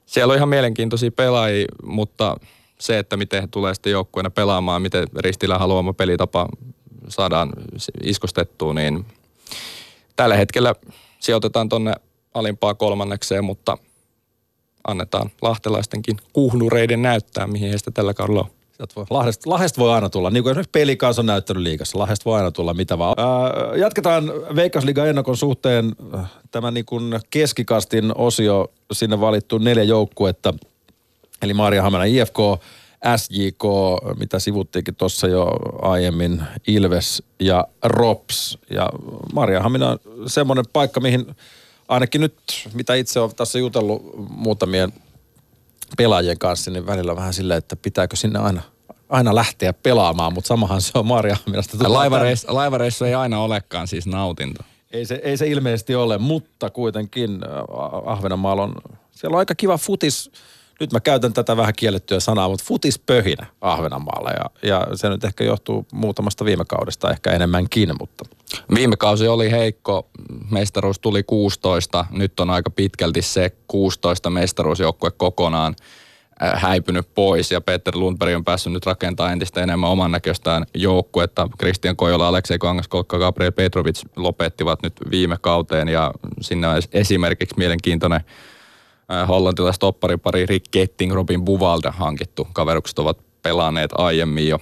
[0.05, 2.37] Siellä on ihan mielenkiintoisia pelaajia, mutta
[2.79, 6.47] se, että miten he tulee sitten joukkueena pelaamaan, miten Ristilä haluama pelitapa
[7.09, 7.49] saadaan
[8.03, 9.05] iskostettua, niin
[10.15, 10.75] tällä hetkellä
[11.19, 11.93] sijoitetaan tonne
[12.33, 13.77] alimpaa kolmannekseen, mutta
[14.87, 18.49] annetaan lahtelaistenkin kuhnureiden näyttää, mihin heistä tällä kaudella on.
[18.95, 21.99] Voi, Lahdesta, Lahdesta voi aina tulla, niin kuin esimerkiksi pelikansa on näyttänyt liikassa.
[21.99, 23.15] Lahdesta voi aina tulla mitä vaan.
[23.17, 25.95] Ää, jatketaan Veikkausliigan ennakon suhteen
[26.51, 26.85] tämä niin
[27.29, 30.53] keskikastin osio sinne valittu neljä joukkuetta.
[31.41, 32.37] Eli Maria Hamena IFK,
[33.17, 33.63] SJK,
[34.19, 38.57] mitä sivuttiinkin tuossa jo aiemmin, Ilves ja Rops.
[38.69, 38.89] Ja
[39.33, 41.35] Maria Hamina on semmoinen paikka, mihin
[41.87, 42.37] ainakin nyt,
[42.73, 44.93] mitä itse olen tässä jutellut muutamien
[45.97, 48.61] pelaajien kanssa, niin välillä vähän silleen, että pitääkö sinne aina,
[49.09, 51.93] aina lähteä pelaamaan, mutta samahan se on Maria Haminasta.
[51.93, 54.63] Laivareissu, laivareissu ei aina olekaan siis nautinto.
[54.91, 57.49] Ei se, ei se ilmeisesti ole, mutta kuitenkin äh,
[58.05, 58.75] Ahvenanmaalla on,
[59.11, 60.31] siellä on aika kiva futis,
[60.79, 65.43] nyt mä käytän tätä vähän kiellettyä sanaa, mutta futispöhinä Ahvenanmaalla ja, ja se nyt ehkä
[65.43, 68.25] johtuu muutamasta viime kaudesta ehkä enemmänkin, mutta.
[68.75, 70.09] Viime kausi oli heikko,
[70.51, 75.75] mestaruus tuli 16, nyt on aika pitkälti se 16 mestaruusjoukkue kokonaan
[76.43, 81.49] äh, häipynyt pois ja Peter Lundberg on päässyt nyt rakentamaan entistä enemmän oman näköistään joukkuetta.
[81.59, 86.11] Christian Kojola, Aleksei Kangaskolkka, Gabriel Petrovic lopettivat nyt viime kauteen ja
[86.41, 88.21] sinne on esimerkiksi mielenkiintoinen
[89.11, 92.47] Äh, hollantilaiset opparipari Rick Ketting, Robin Buvalda hankittu.
[92.53, 94.59] Kaverukset ovat pelanneet aiemmin jo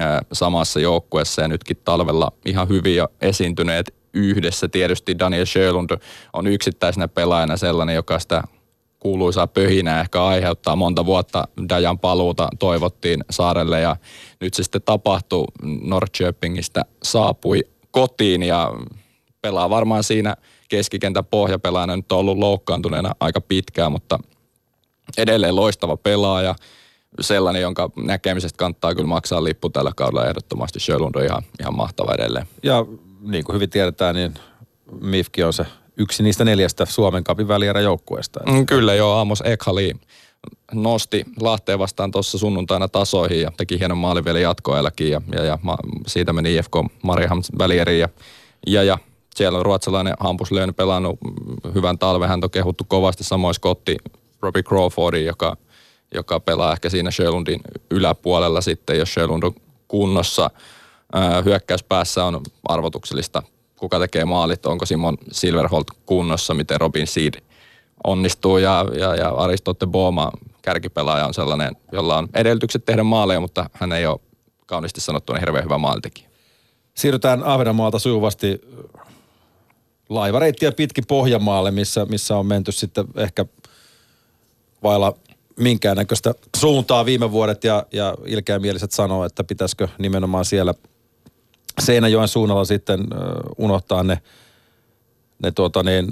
[0.00, 4.68] äh, samassa joukkueessa ja nytkin talvella ihan hyvin jo esiintyneet yhdessä.
[4.68, 5.90] Tietysti Daniel Sjölund
[6.32, 8.42] on yksittäisenä pelaajana sellainen, joka sitä
[8.98, 10.76] kuuluisaa pöhinää ehkä aiheuttaa.
[10.76, 13.96] Monta vuotta Dajan paluuta toivottiin saarelle ja
[14.40, 15.44] nyt se sitten tapahtui.
[15.62, 18.72] Norrköpingistä saapui kotiin ja
[19.42, 20.36] pelaa varmaan siinä–
[20.68, 24.18] keskikentän pohjapelaajana nyt on ollut loukkaantuneena aika pitkään, mutta
[25.18, 26.54] edelleen loistava pelaaja.
[27.20, 30.80] Sellainen, jonka näkemisestä kannattaa kyllä maksaa lippu tällä kaudella ehdottomasti.
[30.80, 32.46] Sjölund on ihan, ihan mahtava edelleen.
[32.62, 32.86] Ja
[33.20, 34.34] niin kuin hyvin tiedetään, niin
[35.00, 38.40] Mifki on se yksi niistä neljästä Suomen kapin välieräjoukkueesta.
[38.46, 39.94] Mm, kyllä joo, Amos Ekhali
[40.72, 45.58] nosti Lahteen vastaan tuossa sunnuntaina tasoihin ja teki hienon maalin vielä jatkoajallakin ja, ja, ja
[46.06, 48.08] siitä meni IFK Mariham välieriin ja,
[48.66, 48.98] ja, ja
[49.38, 51.18] siellä on ruotsalainen Hampus Löön pelannut
[51.74, 52.28] hyvän talven.
[52.28, 53.96] Hän on kehuttu kovasti samoin Scotti
[54.42, 55.56] Robbie Crawfordin, joka,
[56.14, 59.54] joka pelaa ehkä siinä Sjölundin yläpuolella sitten, jos Sjölund on
[59.88, 60.50] kunnossa.
[61.44, 63.42] hyökkäyspäässä on arvotuksellista,
[63.78, 67.34] kuka tekee maalit, onko Simon Silverholt kunnossa, miten Robin Seed
[68.04, 73.70] onnistuu ja, ja, ja Aristotte Booma kärkipelaaja on sellainen, jolla on edellytykset tehdä maaleja, mutta
[73.72, 74.20] hän ei ole
[74.66, 76.28] kauniisti sanottuna hirveän hyvä maalintekijä.
[76.94, 78.60] Siirrytään Ahvenanmaalta sujuvasti
[80.08, 83.44] laivareittiä pitkin Pohjanmaalle, missä, missä on menty sitten ehkä
[84.82, 85.14] vailla
[85.56, 90.74] minkäännäköistä suuntaa viime vuodet ja, ja ilkeämieliset sanoo, että pitäisikö nimenomaan siellä
[91.80, 93.00] Seinäjoen suunnalla sitten
[93.58, 94.18] unohtaa ne,
[95.42, 96.06] ne tuota niin,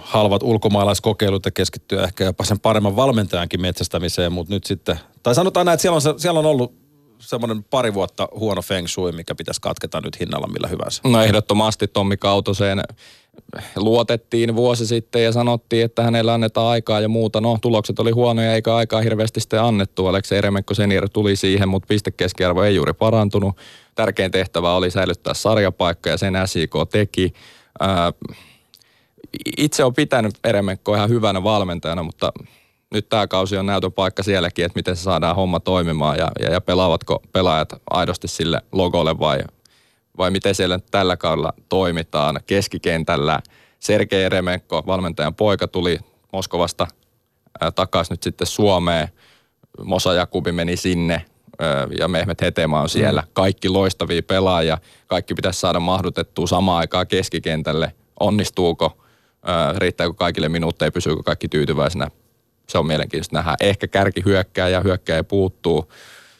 [0.00, 5.66] halvat ulkomaalaiskokeilut ja keskittyä ehkä jopa sen paremman valmentajankin metsästämiseen, mutta nyt sitten, tai sanotaan
[5.66, 6.85] näin, että siellä on, siellä on ollut
[7.18, 11.00] semmoinen pari vuotta huono feng shui, mikä pitäisi katketa nyt hinnalla millä hyvänsä.
[11.04, 12.82] No ehdottomasti Tommi Kautoseen
[13.76, 17.40] luotettiin vuosi sitten ja sanottiin, että hänellä annetaan aikaa ja muuta.
[17.40, 20.06] No, tulokset oli huonoja eikä aikaa hirveästi sitten annettu.
[20.06, 23.56] Aleksi Eremekko senior tuli siihen, mutta pistekeskiarvo ei juuri parantunut.
[23.94, 27.32] Tärkein tehtävä oli säilyttää sarjapaikka ja sen SIK teki.
[27.80, 28.12] Ää,
[29.56, 32.32] itse on pitänyt Eremekko ihan hyvänä valmentajana, mutta
[32.94, 36.50] nyt tämä kausi on näytön paikka sielläkin, että miten se saadaan homma toimimaan ja, ja,
[36.50, 39.38] ja pelaavatko pelaajat aidosti sille logolle vai
[40.18, 43.40] vai miten siellä tällä kaudella toimitaan keskikentällä.
[43.78, 45.98] Sergei Eremenko, valmentajan poika, tuli
[46.32, 46.86] Moskovasta
[47.74, 49.08] takaisin nyt sitten Suomeen.
[49.84, 51.24] Mosa Jakubi meni sinne
[51.98, 53.20] ja Mehmet Hetema on siellä.
[53.20, 53.28] Mm.
[53.32, 54.78] Kaikki loistavia pelaajia.
[55.06, 57.92] Kaikki pitäisi saada mahdutettua samaan aikaan keskikentälle.
[58.20, 59.02] Onnistuuko?
[59.76, 60.92] Riittääkö kaikille minuutteja?
[60.92, 62.10] Pysyykö kaikki tyytyväisenä?
[62.66, 63.56] Se on mielenkiintoista nähdä.
[63.60, 65.92] Ehkä kärki hyökkää ja hyökkää puuttuu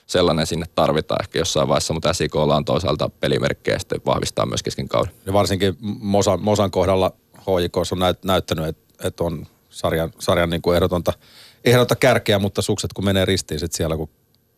[0.06, 4.88] sellainen sinne tarvitaan ehkä jossain vaiheessa, mutta SIKlla on toisaalta pelimerkkejä sitten vahvistaa myös kesken
[4.88, 5.12] kauden.
[5.26, 10.62] Ja varsinkin Mosan, Mosan kohdalla HJK on näyt, näyttänyt, että, että on sarjan, sarjan niin
[10.62, 11.12] kuin ehdotonta,
[11.64, 14.08] ehdotonta kärkeä, mutta sukset kun menee ristiin sitten siellä, kun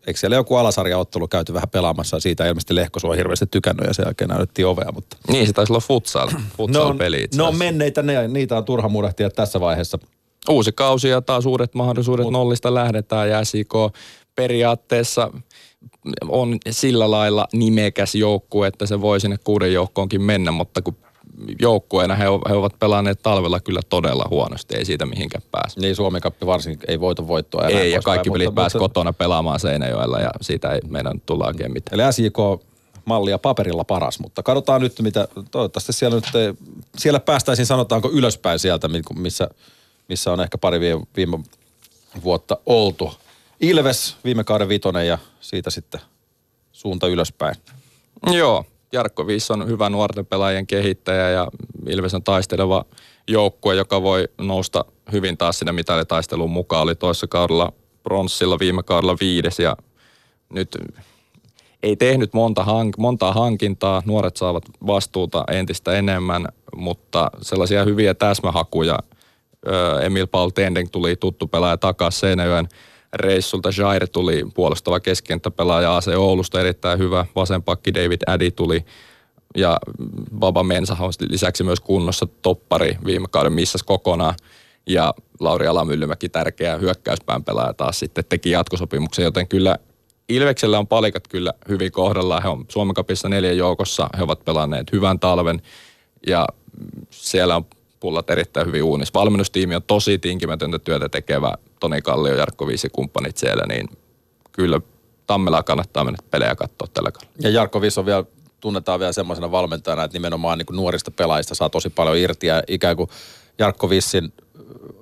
[0.07, 3.95] eikö siellä joku alasarjaottelu käyty vähän pelaamassa ja siitä ilmeisesti Lehko on hirveästi tykännyt ja
[3.95, 4.93] sen jälkeen näytettiin ovea.
[4.93, 5.17] Mutta...
[5.29, 9.61] Niin, se taisi olla futsal, futsal-peli No, no menneitä, ne, niitä on turha murehtia tässä
[9.61, 9.99] vaiheessa.
[10.49, 12.33] Uusi kausi ja taas uudet mahdollisuudet Mut...
[12.33, 13.73] nollista lähdetään ja SIK
[14.37, 15.31] periaatteessa
[16.29, 20.97] on sillä lailla nimekäs joukkue, että se voi sinne kuuden joukkoonkin mennä, mutta kun
[21.61, 25.81] joukkueena he, he ovat pelanneet talvella kyllä todella huonosti, ei siitä mihinkään pääse.
[25.81, 27.69] Niin Suomi Kappi varsinkin ei voita voittoa.
[27.69, 28.89] Enää ei, ja kaikki pelit pääsi mutta...
[28.89, 32.01] kotona pelaamaan Seinäjoella ja siitä ei meidän tulla oikein mitään.
[32.01, 32.39] Eli SJK
[33.05, 36.55] mallia paperilla paras, mutta katsotaan nyt, mitä toivottavasti siellä nyt, ei,
[36.99, 39.49] siellä päästäisiin sanotaanko ylöspäin sieltä, missä,
[40.09, 41.39] missä on ehkä pari viime, viime
[42.25, 43.13] vuotta oltu.
[43.61, 46.01] Ilves viime kauden vitonen ja siitä sitten
[46.73, 47.55] suunta ylöspäin.
[48.33, 51.49] Joo, Jarkko Viis on hyvä nuorten pelaajien kehittäjä ja
[51.87, 52.85] Ilves on taisteleva
[53.29, 56.83] joukkue, joka voi nousta hyvin taas sinne mitalitaisteluun mukaan.
[56.83, 59.77] Oli toissa kaudella pronssilla, viime kaudella viides ja
[60.53, 60.77] nyt
[61.83, 64.03] ei tehnyt monta hank- montaa hankintaa.
[64.07, 68.99] Nuoret saavat vastuuta entistä enemmän, mutta sellaisia hyviä täsmähakuja.
[70.03, 72.69] Emil Paul Tendeng tuli tuttu pelaaja takaisin Seinäjoen
[73.13, 73.71] reissulta.
[73.79, 77.27] Jair tuli puolustava keskikenttäpelaaja AC Oulusta erittäin hyvä.
[77.37, 78.85] Vasenpakki David Addy tuli
[79.57, 79.79] ja
[80.39, 84.35] Baba Mensa on lisäksi myös kunnossa toppari viime kauden missas kokonaan.
[84.87, 89.77] Ja Lauri Alamyllymäki, tärkeä hyökkäyspään pelaaja taas sitten teki jatkosopimuksen, joten kyllä
[90.29, 92.43] Ilveksellä on palikat kyllä hyvin kohdallaan.
[92.43, 94.09] He on Suomen kapissa neljän joukossa.
[94.19, 95.63] He ovat pelanneet hyvän talven
[96.27, 96.47] ja
[97.11, 97.67] siellä on
[98.01, 99.21] pullat erittäin hyvin uunissa.
[99.21, 101.55] Valmennustiimi on tosi tinkimätöntä työtä tekevä.
[101.81, 103.89] Toni Kallio, Jarkko Viisi kumppanit siellä, niin
[104.53, 104.81] kyllä
[105.27, 107.33] Tammelaa kannattaa mennä pelejä katsoa tällä kaudella.
[107.41, 108.25] Ja Jarkko Viisi on vielä,
[108.61, 112.63] tunnetaan vielä semmoisena valmentajana, että nimenomaan niin kuin nuorista pelaajista saa tosi paljon irti ja
[112.69, 113.09] ikään kuin
[113.59, 114.33] Jarkko Vissin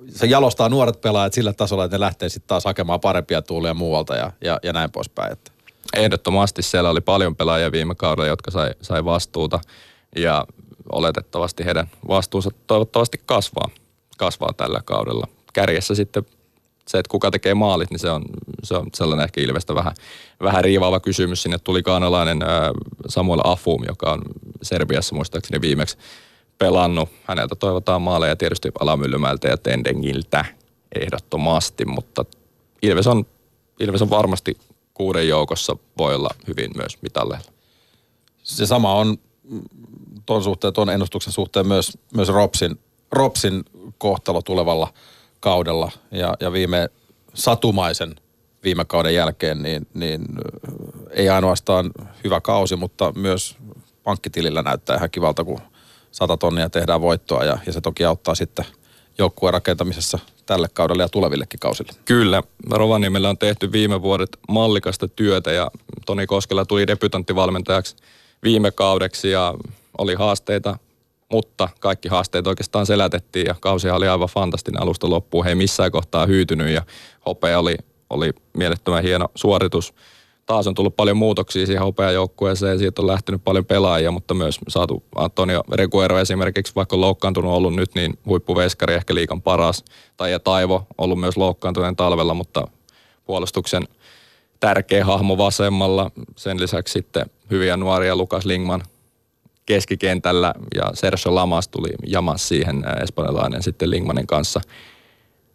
[0.09, 4.15] se jalostaa nuoret pelaajat sillä tasolla, että ne lähtee sitten taas hakemaan parempia tuulia muualta
[4.15, 5.31] ja, ja, ja näin poispäin.
[5.31, 5.51] Että.
[5.95, 9.59] Ehdottomasti siellä oli paljon pelaajia viime kaudella, jotka sai, sai vastuuta
[10.15, 10.47] ja
[10.91, 13.69] oletettavasti heidän vastuunsa toivottavasti kasvaa,
[14.17, 15.27] kasvaa tällä kaudella.
[15.53, 16.25] Kärjessä sitten
[16.87, 18.25] se, että kuka tekee maalit, niin se on,
[18.63, 19.93] se on sellainen ehkä Ilvestä vähän,
[20.41, 21.43] vähän riivaava kysymys.
[21.43, 22.39] Sinne tuli kaanalainen
[23.07, 24.21] Samuel Afum, joka on
[24.61, 25.97] Serbiassa muistaakseni viimeksi
[26.57, 27.09] pelannut.
[27.23, 30.45] Häneltä toivotaan maaleja tietysti Alamyllymäeltä ja Tendengiltä
[31.01, 32.25] ehdottomasti, mutta
[32.81, 33.25] Ilves on,
[33.79, 34.57] Ilves on varmasti
[34.93, 37.51] kuuden joukossa voi olla hyvin myös mitalleilla.
[38.43, 39.17] Se sama on
[40.27, 42.79] tuon suhteen, tuon ennustuksen suhteen myös, myös Ropsin,
[43.11, 43.63] Ropsin
[43.97, 44.93] kohtalo tulevalla
[45.39, 46.89] kaudella ja, ja viime
[47.33, 48.15] satumaisen
[48.63, 50.25] viime kauden jälkeen, niin, niin
[51.09, 51.91] ei ainoastaan
[52.23, 53.57] hyvä kausi, mutta myös
[54.03, 55.59] pankkitilillä näyttää ihan kivalta, kun
[56.11, 58.65] 100 tonnia tehdään voittoa ja, ja se toki auttaa sitten
[59.17, 61.91] joukkueen rakentamisessa tälle kaudelle ja tulevillekin kausille.
[62.05, 62.43] Kyllä.
[62.71, 65.71] Rovaniemellä on tehty viime vuodet mallikasta työtä ja
[66.05, 67.95] Toni Koskela tuli debutanttivalmentajaksi
[68.43, 69.53] viime kaudeksi ja
[69.97, 70.77] oli haasteita,
[71.31, 75.45] mutta kaikki haasteet oikeastaan selätettiin ja kausi oli aivan fantastinen alusta loppuun.
[75.45, 76.81] He ei missään kohtaa hyytynyt ja
[77.25, 77.75] hopea oli,
[78.09, 79.93] oli mielettömän hieno suoritus
[80.47, 85.03] taas on tullut paljon muutoksia siihen hopeajoukkueeseen, siitä on lähtenyt paljon pelaajia, mutta myös saatu
[85.15, 89.83] Antonio Reguero esimerkiksi, vaikka on loukkaantunut ollut nyt, niin huippuveskari ehkä liikan paras.
[90.17, 92.67] Tai ja Taivo ollut myös loukkaantuneen talvella, mutta
[93.25, 93.87] puolustuksen
[94.59, 96.11] tärkeä hahmo vasemmalla.
[96.35, 98.83] Sen lisäksi sitten hyviä nuoria Lukas Lingman
[99.67, 104.61] keskikentällä ja Sergio Lamas tuli jamas siihen espanjalainen sitten Lingmanin kanssa.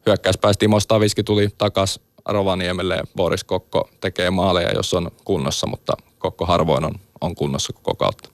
[0.07, 6.47] Hyökkäyspäästä Timo Staviski tuli takas Rovaniemelle Boris Kokko tekee maaleja, jos on kunnossa, mutta Kokko
[6.47, 8.32] harvoin on, on kunnossa koko kautta.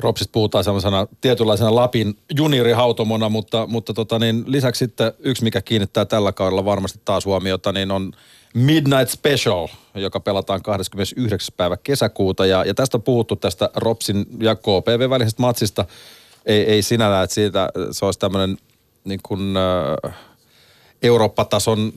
[0.00, 6.04] Ropsista puhutaan sellaisena tietynlaisena Lapin juniorihautomona, mutta, mutta tota niin, lisäksi sitten yksi, mikä kiinnittää
[6.04, 8.12] tällä kaudella varmasti taas huomiota, niin on
[8.54, 11.54] Midnight Special, joka pelataan 29.
[11.56, 12.46] päivä kesäkuuta.
[12.46, 15.84] Ja, ja tästä on puhuttu tästä Ropsin ja KPV välisestä matsista.
[16.46, 18.56] Ei, ei sinällään, että siitä se olisi tämmöinen
[19.04, 20.14] niin kuin, äh,
[21.02, 21.92] Eurooppa-tason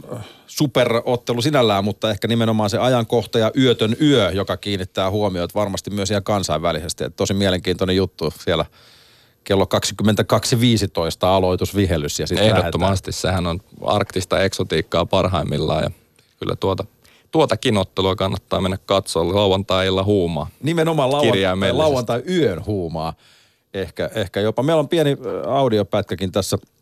[0.47, 6.11] superottelu sinällään, mutta ehkä nimenomaan se ajankohta ja yötön yö, joka kiinnittää huomioon varmasti myös
[6.11, 7.03] ihan kansainvälisesti.
[7.03, 8.65] Että tosi mielenkiintoinen juttu siellä
[9.43, 12.19] kello 22.15 aloitusvihellys.
[12.19, 13.13] Ja Ehdottomasti, lähdetään.
[13.13, 15.91] sehän on arktista eksotiikkaa parhaimmillaan ja
[16.39, 16.85] kyllä tuota,
[17.31, 20.47] tuotakin ottelua kannattaa mennä katsoa lauantai-illa huumaa.
[20.63, 23.13] Nimenomaan lauantai, lauantai-yön huumaa.
[23.73, 24.63] Ehkä, ehkä jopa.
[24.63, 26.57] Meillä on pieni audiopätkäkin tässä–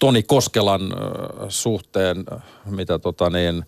[0.00, 0.80] Toni Koskelan
[1.48, 2.24] suhteen,
[2.70, 3.64] mitä tota niin,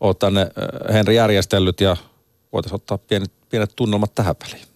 [0.00, 0.50] oot tänne
[0.92, 1.96] Henri järjestellyt ja
[2.52, 4.66] voitaisiin ottaa pienet, pienet tunnelmat tähän väliin.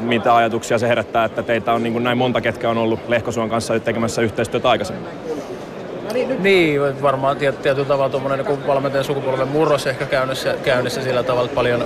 [0.00, 3.50] Mitä ajatuksia se herättää, että teitä on niin kuin näin monta, ketkä on ollut Lehkosuon
[3.50, 5.31] kanssa tekemässä yhteistyötä aikaisemmin?
[6.38, 11.54] Niin, varmaan tietyllä tavalla tuommoinen niin valmentajan sukupolven murros ehkä käynnissä, käynnissä sillä tavalla, että
[11.54, 11.84] paljon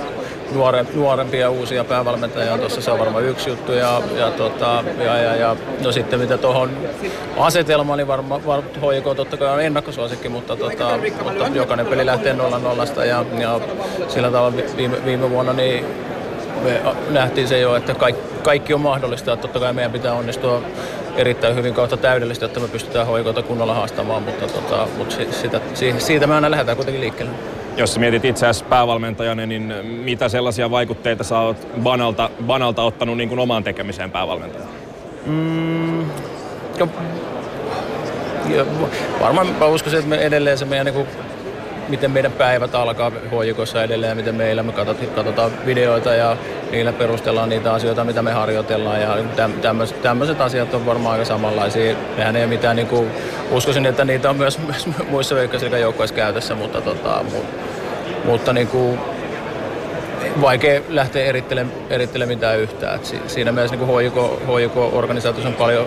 [0.54, 3.72] nuore, nuorempia uusia päävalmentajia on tuossa, se on varmaan yksi juttu.
[3.72, 6.70] Ja, ja, tota, ja, ja, ja no sitten mitä tuohon
[7.38, 10.88] asetelmaan, niin varmaan var, HJK totta kai on ennakkosuosikki, mutta, tota,
[11.24, 13.60] mutta jokainen peli lähtee nolla nollasta ja, ja
[14.08, 15.84] sillä tavalla viime, viime vuonna niin
[16.62, 19.36] me nähtiin se jo, että kaikki, kaikki on mahdollista.
[19.36, 20.62] Totta kai meidän pitää onnistua
[21.16, 25.60] erittäin hyvin kautta täydellisesti, että me pystytään hoikota kunnolla haastamaan, mutta, tota, mutta sitä,
[25.98, 27.32] siitä me aina lähdetään kuitenkin liikkeelle.
[27.76, 33.28] Jos mietit itse asiassa päävalmentajana, niin mitä sellaisia vaikutteita sä oot Banalta, Banalta ottanut niin
[33.28, 34.70] kuin omaan tekemiseen päävalmentajana?
[35.26, 36.04] Mm,
[36.78, 36.88] No,
[38.48, 38.66] ja
[39.20, 41.06] varmaan mä uskoisin, että me edelleen se meidän niin
[41.88, 46.36] miten meidän päivät alkaa hoikossa edelleen ja miten meillä me katsotaan, videoita ja
[46.70, 49.18] niillä perustellaan niitä asioita, mitä me harjoitellaan ja
[50.02, 51.96] tämmöiset, asiat on varmaan aika samanlaisia.
[52.16, 53.10] Mehän ei ole mitään, niin kuin,
[53.50, 57.56] uskoisin, että niitä on myös, myös muissa veikkaisliikan joukkoissa käytössä, mutta, tota, mutta,
[58.24, 58.98] mutta niin kuin,
[60.40, 62.94] vaikea lähteä erittelemään, erittelemään mitään yhtään.
[62.94, 65.86] Et siinä mielessä niin HJK-organisaatiossa on paljon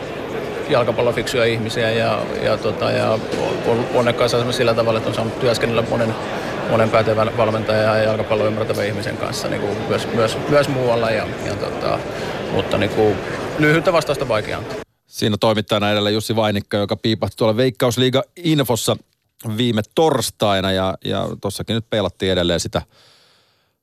[0.70, 3.20] jalkapallofiksuja ihmisiä ja, ja, tota, ja
[3.68, 6.16] on onnekkaassa sillä tavalla, että on saanut työskennellä monen,
[6.70, 11.12] monen pätevän valmentajan ja jalkapallon ymmärtävän ihmisen kanssa niin kuin myös, myös, myös, muualla.
[11.12, 12.00] Ja, ja tota,
[12.52, 13.16] mutta niin kuin,
[13.60, 14.78] lyhyttä vastausta vaikea antaa.
[15.08, 18.98] Siinä toimittajana edellä Jussi Vainikka, joka piipahti tuolla Veikkausliiga Infossa
[19.58, 22.82] viime torstaina ja, ja tuossakin nyt peilattiin edelleen sitä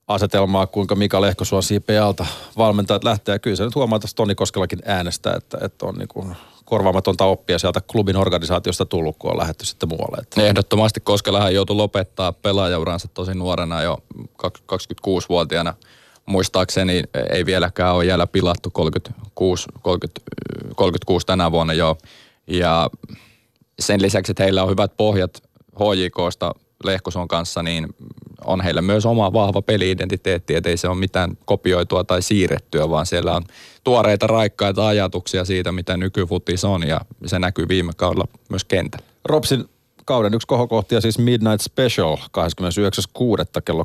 [0.09, 1.63] asetelmaa, kuinka Mika Lehkosuon
[2.03, 3.39] alta valmentajat lähtee.
[3.39, 6.37] Kyllä se nyt huomaa tässä Toni Koskellakin äänestä, että, että on niin kuin
[6.67, 10.47] korvaamatonta oppia sieltä klubin organisaatiosta tullut, kun on lähdetty sitten muualle.
[10.47, 13.99] Ehdottomasti Koskelahan joutui lopettaa pelaajauransa tosi nuorena jo
[14.73, 15.75] 26-vuotiaana.
[16.27, 20.21] Muistaakseni ei vieläkään ole jäljellä pilattu 36, 30,
[20.77, 21.99] 36 tänä vuonna jo.
[22.47, 22.91] Ja
[23.79, 25.43] sen lisäksi, että heillä on hyvät pohjat
[25.79, 27.89] HJKsta Lehkoson kanssa, niin
[28.45, 33.07] on heillä myös oma vahva peliidentiteetti, että ei se ole mitään kopioitua tai siirrettyä, vaan
[33.07, 33.43] siellä on
[33.85, 39.07] tuoreita raikkaita ajatuksia siitä, mitä nykyfutis on ja se näkyy viime kaudella myös kentällä.
[39.25, 39.65] Robsin
[40.05, 42.23] kauden yksi kohokohtia siis Midnight Special 29.6.
[43.65, 43.85] kello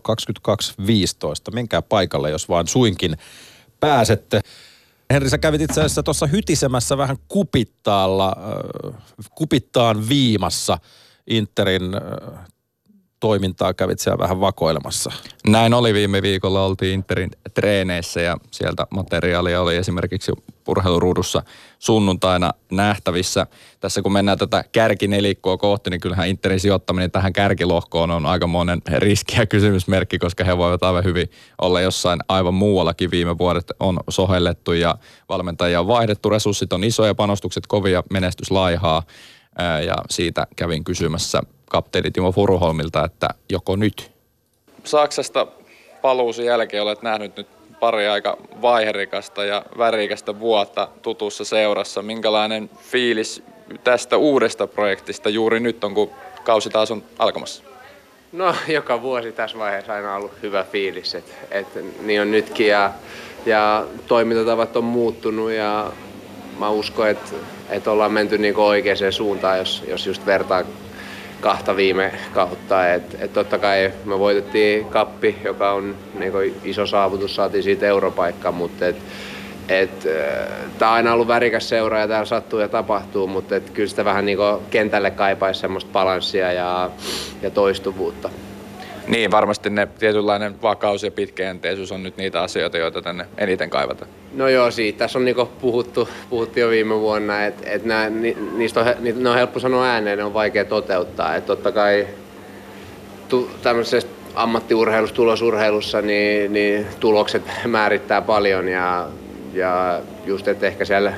[1.49, 1.53] 22.15.
[1.53, 3.17] Menkää paikalle, jos vaan suinkin
[3.79, 4.41] pääsette.
[5.13, 8.35] Henri, sä kävit itse asiassa tuossa hytisemässä vähän kupittaalla,
[9.35, 10.77] kupittaan viimassa
[11.27, 11.91] Interin
[13.21, 15.12] toimintaa kävit siellä vähän vakoilemassa.
[15.47, 20.31] Näin oli viime viikolla, oltiin Interin treeneissä ja sieltä materiaalia oli esimerkiksi
[20.63, 21.43] purheiluruudussa
[21.79, 23.47] sunnuntaina nähtävissä.
[23.79, 28.81] Tässä kun mennään tätä kärkinelikkoa kohti, niin kyllähän Interin sijoittaminen tähän kärkilohkoon on aika monen
[28.97, 31.31] riski ja kysymysmerkki, koska he voivat aivan hyvin
[31.62, 34.95] olla jossain aivan muuallakin viime vuodet on sohellettu ja
[35.29, 39.03] valmentajia on vaihdettu, resurssit on isoja, panostukset kovia, menestys laihaa
[39.86, 44.12] ja siitä kävin kysymässä kapteeni Timo Furuholmilta, että joko nyt?
[44.84, 45.47] Saksasta
[46.01, 47.47] paluusi jälkeen olet nähnyt nyt
[47.79, 52.01] pari aika vaiherikasta ja värikästä vuotta tutussa seurassa.
[52.01, 53.43] Minkälainen fiilis
[53.84, 56.12] tästä uudesta projektista juuri nyt on, kun
[56.43, 57.63] kausi taas on alkamassa?
[58.31, 61.67] No, joka vuosi tässä vaiheessa aina ollut hyvä fiilis, että et,
[62.01, 62.91] niin on nytkin ja,
[63.45, 65.91] ja toimintatavat on muuttunut ja
[66.60, 67.31] mä uskon, että
[67.69, 70.63] et ollaan menty niinku oikeaan suuntaan, jos, jos just vertaa
[71.41, 72.93] kahta viime kautta.
[72.93, 78.51] Et, et totta kai me voitettiin kappi, joka on niin iso saavutus, saatiin siitä europaikka,
[78.51, 78.95] mutta et,
[79.69, 80.08] et,
[80.80, 84.06] tämä on aina ollut värikäs seura ja täällä sattuu ja tapahtuu, mutta et kyllä sitä
[84.06, 84.38] vähän niin
[84.69, 86.89] kentälle kaipaisi semmoista balanssia ja,
[87.41, 88.30] ja toistuvuutta.
[89.08, 94.12] Niin, varmasti ne tietynlainen vakaus ja pitkäjänteisyys on nyt niitä asioita, joita tänne eniten kaivataan.
[94.34, 98.80] No joo, siitä tässä on niinku puhuttu, puhuttu jo viime vuonna, että et ni, niistä
[98.80, 101.36] on, ni, ne on helppo sanoa ääneen, ne on vaikea toteuttaa.
[101.36, 102.08] Et totta kai
[103.30, 109.08] tu, tämmöisessä ammattiurheilussa, tulosurheilussa, niin, niin tulokset määrittää paljon ja,
[109.54, 111.13] ja just, että ehkä siellä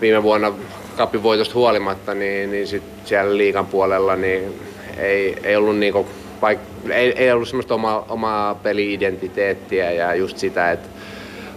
[0.00, 0.52] viime vuonna
[0.96, 4.60] kapin voitosta huolimatta, niin, niin sit siellä liikan puolella niin
[4.96, 6.06] ei, ei ollut niinku
[6.42, 6.58] vaik,
[6.90, 10.88] ei, ei ollut semmoista omaa, omaa peli-identiteettiä ja just sitä, että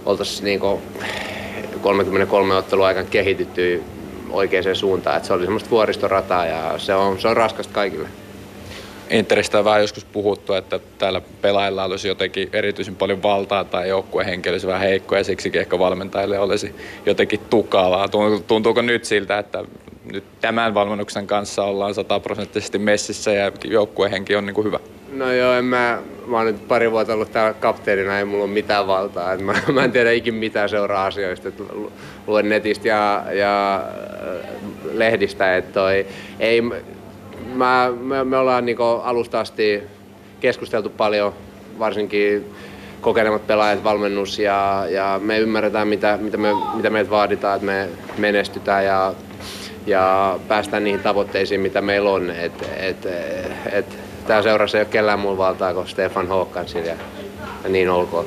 [0.05, 0.81] oltaisiin niinku
[1.81, 3.83] 33 ottelun aikana kehitytty
[4.29, 5.17] oikeaan suuntaan.
[5.17, 8.07] Että se oli semmoista vuoristorataa ja se on, se on raskasta kaikille.
[9.09, 14.49] Interistä on vähän joskus puhuttu, että täällä pelaajilla olisi jotenkin erityisen paljon valtaa tai joukkuehenki
[14.49, 18.09] olisi vähän heikko ja siksikin ehkä valmentajille olisi jotenkin tukalaa.
[18.47, 19.63] Tuntuuko nyt siltä, että
[20.11, 24.79] nyt tämän valmennuksen kanssa ollaan sataprosenttisesti messissä ja joukkuehenki on niin kuin hyvä?
[25.11, 28.51] No joo, en mä, mä oon nyt pari vuotta ollut täällä kapteenina, ei mulla ole
[28.51, 29.33] mitään valtaa.
[29.33, 31.47] Et mä, mä en tiedä ikin mitään seuraa asioista.
[31.47, 31.63] Et
[32.27, 34.45] luen netistä ja, ja äh,
[34.93, 36.05] lehdistä, että toi,
[36.39, 36.61] ei,
[37.53, 39.83] mä, me, me ollaan niinku alusta asti
[40.39, 41.33] keskusteltu paljon,
[41.79, 42.45] varsinkin
[43.01, 47.89] kokenemat pelaajat, valmennus ja, ja me ymmärretään mitä, mitä, me, mitä meiltä vaaditaan, että me
[48.17, 49.13] menestytään ja
[49.85, 52.29] ja päästään niihin tavoitteisiin, mitä meillä on.
[52.29, 53.05] Et, et,
[53.71, 56.95] et, Tämä seurassa ei ole kellään muun valtaa kuin Stefan Håkansilla ja,
[57.63, 58.25] ja niin olkoon.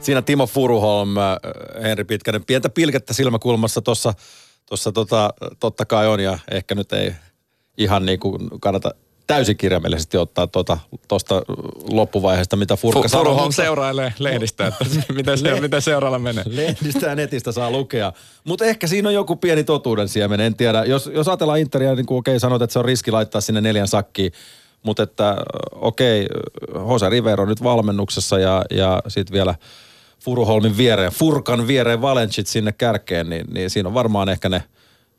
[0.00, 1.36] Siinä Timo Furuholm, äh,
[1.82, 5.30] Henri Pitkänen, pientä pilkettä silmäkulmassa tuossa tota,
[5.60, 7.12] totta kai on ja ehkä nyt ei
[7.78, 8.94] ihan niin kuin kannata
[9.34, 10.78] täysin kirjaimellisesti ottaa tuosta
[11.08, 11.42] tuota,
[11.90, 13.24] loppuvaiheesta, mitä Furkka sanoi.
[13.24, 16.44] Furuholm seurailee lehdistä, että miten, se, miten seuraalla menee.
[16.46, 18.12] Lehdistä ja netistä saa lukea.
[18.44, 20.84] Mutta ehkä siinä on joku pieni totuuden siemen, en tiedä.
[20.84, 23.60] Jos, jos ajatellaan Interia, niin kuin okei, okay, sanot, että se on riski laittaa sinne
[23.60, 24.32] neljän sakkiin,
[24.82, 25.36] mutta että
[25.72, 26.26] okei,
[26.70, 29.54] okay, Jose Rivero nyt valmennuksessa ja, ja sitten vielä
[30.24, 34.62] Furuholmin viereen, Furkan viereen Valencit sinne kärkeen, niin, niin siinä on varmaan ehkä ne–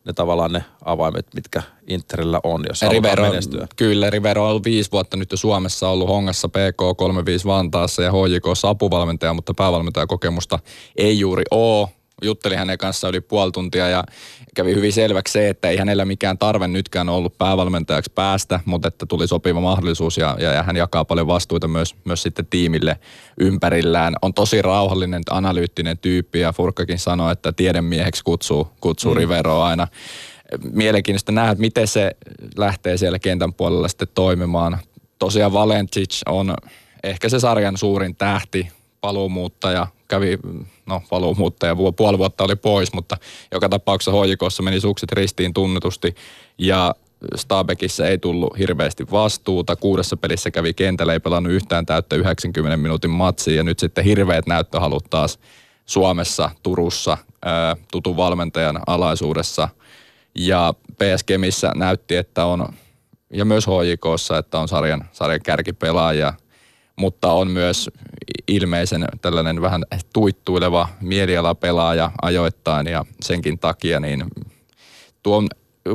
[0.05, 3.67] ne tavallaan ne avaimet, mitkä Interillä on, jos Rivero, menestyä.
[3.75, 8.11] Kyllä, Rivero on ollut viisi vuotta nyt jo Suomessa, ollut Hongassa PK 35 Vantaassa ja
[8.11, 10.59] HJK apuvalmentaja, mutta päävalmentajakokemusta
[10.95, 11.87] ei juuri ole
[12.23, 14.03] juttelin hänen kanssaan yli puoli tuntia ja
[14.55, 19.05] kävi hyvin selväksi se, että ei hänellä mikään tarve nytkään ollut päävalmentajaksi päästä, mutta että
[19.05, 22.99] tuli sopiva mahdollisuus ja, ja, ja hän jakaa paljon vastuuta myös, myös sitten tiimille
[23.39, 24.13] ympärillään.
[24.21, 29.17] On tosi rauhallinen, analyyttinen tyyppi ja Furkkakin sanoi, että tiedemieheksi kutsuu, kutsuu mm.
[29.17, 29.87] Riveroa aina.
[30.71, 32.11] Mielenkiintoista nähdä, että miten se
[32.57, 34.77] lähtee siellä kentän puolella sitten toimimaan.
[35.19, 36.55] Tosiaan Valentic on
[37.03, 38.67] ehkä se sarjan suurin tähti,
[39.01, 40.37] paluumuuttaja, kävi,
[40.85, 43.17] no paluumuuttaja, puoli vuotta oli pois, mutta
[43.51, 46.15] joka tapauksessa hoikossa meni sukset ristiin tunnetusti
[46.57, 46.95] ja
[47.35, 49.75] Stabekissa ei tullut hirveästi vastuuta.
[49.75, 54.47] Kuudessa pelissä kävi kentällä, ei pelannut yhtään täyttä 90 minuutin matsia ja nyt sitten hirveät
[54.47, 55.39] näyttöhalut taas
[55.85, 57.17] Suomessa, Turussa,
[57.91, 59.69] tutun valmentajan alaisuudessa.
[60.35, 62.73] Ja PSG missä näytti, että on,
[63.33, 66.33] ja myös HJKssa, että on sarjan, sarjan kärkipelaaja
[67.01, 67.89] mutta on myös
[68.47, 69.83] ilmeisen tällainen vähän
[70.13, 74.25] tuittuileva mielialapelaaja ajoittain ja senkin takia niin
[75.23, 75.47] tuon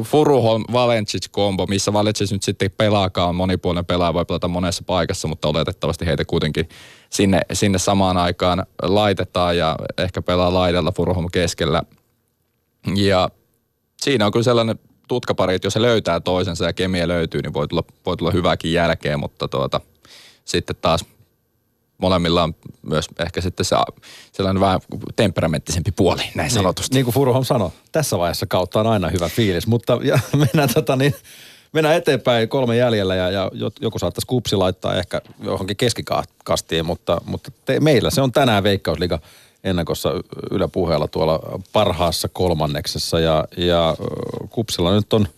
[0.03, 5.49] Furuholm Valencic kombo, missä Valencic nyt sitten pelaakaan, monipuolinen pelaaja, voi pelata monessa paikassa, mutta
[5.49, 6.69] oletettavasti heitä kuitenkin
[7.11, 11.83] sinne, sinne samaan aikaan laitetaan ja ehkä pelaa laidalla Furuholm keskellä.
[12.97, 13.31] Ja
[14.01, 14.79] siinä on kyllä sellainen
[15.09, 18.73] tutkapari, että jos se löytää toisensa ja kemia löytyy, niin voi tulla, voi tulla hyväkin
[18.73, 19.81] jälkeen, mutta tuota,
[20.47, 21.05] sitten taas
[21.99, 23.77] molemmilla on myös ehkä sitten se
[24.33, 24.81] sellainen vähän
[25.17, 26.95] temperamenttisempi puoli, näin niin, sanotusti.
[26.95, 30.97] Niin kuin Furuholm sanoi, tässä vaiheessa kautta on aina hyvä fiilis, mutta ja, mennään, tota,
[30.97, 31.15] niin,
[31.73, 37.51] mennään eteenpäin kolme jäljellä ja, ja joku saattaisi kupsi laittaa ehkä johonkin keskikastiin, mutta, mutta
[37.65, 39.19] te, meillä se on tänään Veikkausliga
[39.65, 40.13] ennakossa
[40.51, 43.97] yläpuheella tuolla parhaassa kolmanneksessa ja, ja
[44.51, 45.29] kupsilla nyt on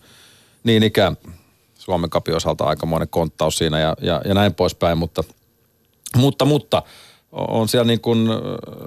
[0.63, 1.17] niin ikään
[1.79, 5.23] Suomen kapin osalta aikamoinen konttaus siinä ja, ja, ja näin poispäin, mutta,
[6.15, 6.83] mutta, mutta
[7.31, 8.29] on siellä niin kuin,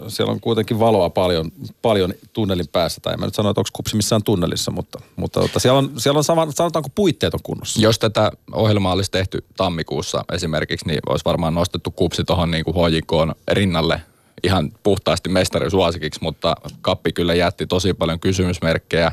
[0.08, 3.00] siellä on kuitenkin valoa paljon, paljon tunnelin päässä.
[3.00, 5.92] Tai en mä nyt sano, että onko kupsi missään tunnelissa, mutta, mutta mutta siellä on,
[5.96, 7.80] siellä on sama, sanotaanko puitteet on kunnossa.
[7.80, 13.34] Jos tätä ohjelmaa olisi tehty tammikuussa esimerkiksi, niin olisi varmaan nostettu kupsi tuohon niin HJKon
[13.48, 14.02] rinnalle
[14.42, 19.12] ihan puhtaasti mestarisuosikiksi, mutta kappi kyllä jätti tosi paljon kysymysmerkkejä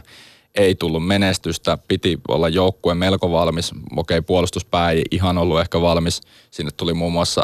[0.55, 6.21] ei tullut menestystä, piti olla joukkue melko valmis, okei puolustuspää ei ihan ollut ehkä valmis,
[6.51, 7.41] sinne tuli muun muassa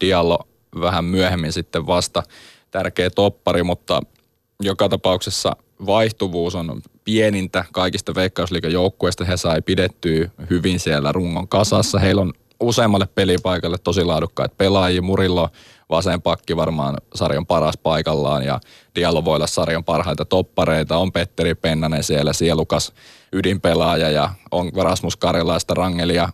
[0.00, 0.38] Diallo
[0.80, 2.22] vähän myöhemmin sitten vasta
[2.70, 4.00] tärkeä toppari, mutta
[4.60, 9.24] joka tapauksessa vaihtuvuus on pienintä kaikista veikkausliikan joukkueista.
[9.24, 11.98] He sai pidettyä hyvin siellä rungon kasassa.
[11.98, 15.02] Heillä on useammalle pelipaikalle tosi laadukkaat pelaajia.
[15.02, 15.48] Murillo
[15.90, 18.60] vasen pakki varmaan sarjan paras paikallaan ja
[18.94, 20.96] Diallo voi olla sarjan parhaita toppareita.
[20.96, 22.92] On Petteri Pennanen siellä, sielukas
[23.32, 26.28] ydinpelaaja ja on Rasmus Karjalaista rangelia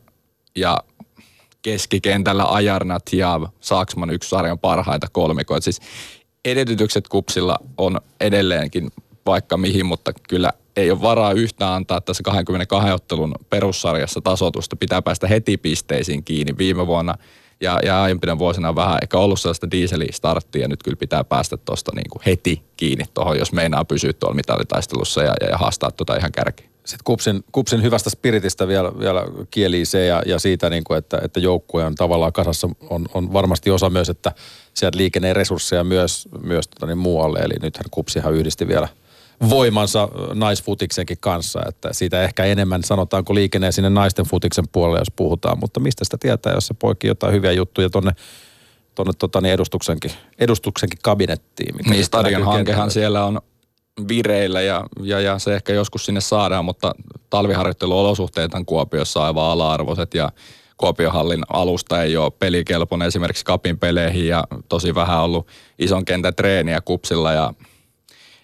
[0.56, 0.78] ja
[1.62, 5.64] keskikentällä Ajarnat ja Saksman yksi sarjan parhaita kolmikoita.
[5.64, 5.80] Siis
[6.44, 8.90] edellytykset kupsilla on edelleenkin
[9.26, 14.76] vaikka mihin, mutta kyllä ei ole varaa yhtään antaa tässä 22 ottelun perussarjassa tasotusta.
[14.76, 16.58] Pitää päästä heti pisteisiin kiinni.
[16.58, 17.14] Viime vuonna
[17.62, 21.56] ja, ja aiempina vuosina on vähän ehkä ollut sellaista dieselistarttia ja nyt kyllä pitää päästä
[21.56, 25.90] tuosta niin kuin heti kiinni tuohon, jos meinaa pysyä tuolla mitalitaistelussa ja, ja, ja haastaa
[25.90, 26.66] tuota ihan kärkeä.
[26.84, 31.18] Sitten Kupsin, Kupsin hyvästä spiritistä vielä, vielä kieli se ja, ja siitä, niin kuin, että,
[31.24, 34.32] että joukkue on tavallaan kasassa, on, on varmasti osa myös, että
[34.74, 37.38] sieltä liikenee resursseja myös, myös tota niin muualle.
[37.38, 38.88] Eli nythän Kupsihan yhdisti vielä–
[39.50, 45.58] voimansa naisfutiksenkin kanssa, että siitä ehkä enemmän sanotaanko liikenee sinne naisten futiksen puolelle, jos puhutaan,
[45.58, 48.12] mutta mistä sitä tietää, jos se poikii jotain hyviä juttuja tonne
[48.94, 51.76] tuonne tota, niin edustuksenkin, edustuksenkin kabinettiin.
[51.76, 53.40] Mikä niin, stadion hankehan siellä on
[54.08, 56.94] vireillä ja, ja, ja, se ehkä joskus sinne saadaan, mutta
[57.30, 60.30] talviharjoitteluolosuhteet on Kuopiossa aivan ala-arvoiset ja
[60.76, 65.46] Kuopiohallin alusta ei ole pelikelpoinen esimerkiksi kapin peleihin ja tosi vähän ollut
[65.78, 67.54] ison kentän treeniä kupsilla ja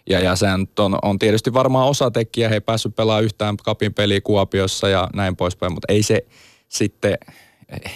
[0.08, 0.46] ja, ja se
[0.78, 5.36] on, on tietysti varmaan osatekijä, he ei päässyt pelaamaan yhtään kapin peliä Kuopiossa ja näin
[5.36, 6.26] poispäin, mutta ei se
[6.68, 7.18] sitten,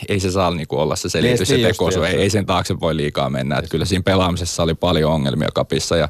[0.09, 3.31] ei se saa niinku olla se selitys ja tekosu, ei, ei sen taakse voi liikaa
[3.31, 3.59] mennä.
[3.59, 6.09] Että kyllä siinä pelaamisessa oli paljon ongelmia kapissa ja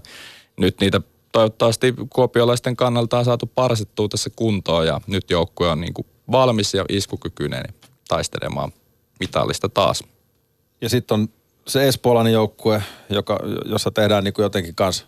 [0.56, 1.00] nyt niitä
[1.32, 6.84] toivottavasti kuopiolaisten kannalta on saatu parsittua tässä kuntoon ja nyt joukkue on niinku valmis ja
[6.88, 7.64] iskukykyinen.
[8.08, 8.72] taistelemaan
[9.20, 10.04] mitallista taas.
[10.80, 11.28] Ja sitten on
[11.66, 15.06] se espoolainen joukkue, joka, jossa tehdään niin kuin jotenkin kanssa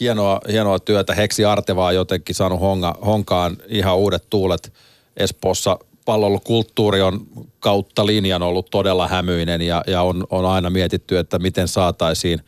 [0.00, 1.14] hienoa, hienoa työtä.
[1.14, 4.72] Heksi Artevaa jotenkin saanut honga, honkaan ihan uudet tuulet
[5.16, 5.78] Espoossa.
[6.04, 7.26] Pallolukulttuuri on
[7.60, 12.40] kautta linjan ollut todella hämyinen ja, ja on, on aina mietitty, että miten saataisiin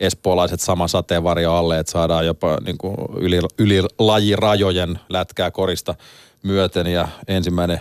[0.00, 5.94] espoolaiset sama sateenvarjo alle, että saadaan jopa niin kuin yli, yli lajirajojen lätkää korista
[6.42, 7.80] myöten ja ensimmäinen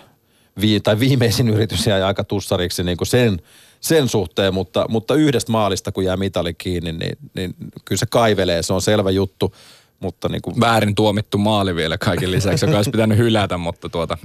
[0.61, 3.41] vi, tai viimeisin yritys jäi aika tussariksi niin kuin sen,
[3.85, 7.55] sen suhteen, mutta, mutta yhdestä maalista kun jää mitali kiinni, niin, niin
[7.85, 9.55] kyllä se kaivelee, se on selvä juttu.
[9.99, 10.59] Mutta niin kuin...
[10.59, 14.17] Väärin tuomittu maali vielä kaiken lisäksi, joka olisi pitänyt hylätä, mutta tuota,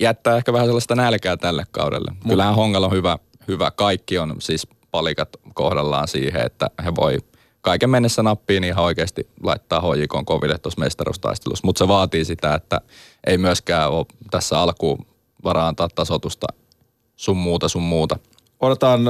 [0.00, 2.12] jättää ehkä vähän sellaista nälkää tälle kaudelle.
[2.28, 3.70] Kyllähän Hongalla on hyvä, hyvä.
[3.70, 7.18] Kaikki on siis palikat kohdallaan siihen, että he voi
[7.60, 11.66] kaiken mennessä nappiin ihan oikeasti laittaa hoikon koville tuossa mestaruustaistelussa.
[11.66, 12.80] Mutta se vaatii sitä, että
[13.26, 15.06] ei myöskään ole tässä alkuun
[15.44, 16.46] varaa antaa tasotusta
[17.16, 18.18] sun muuta, sun muuta.
[18.60, 19.00] Odotetaan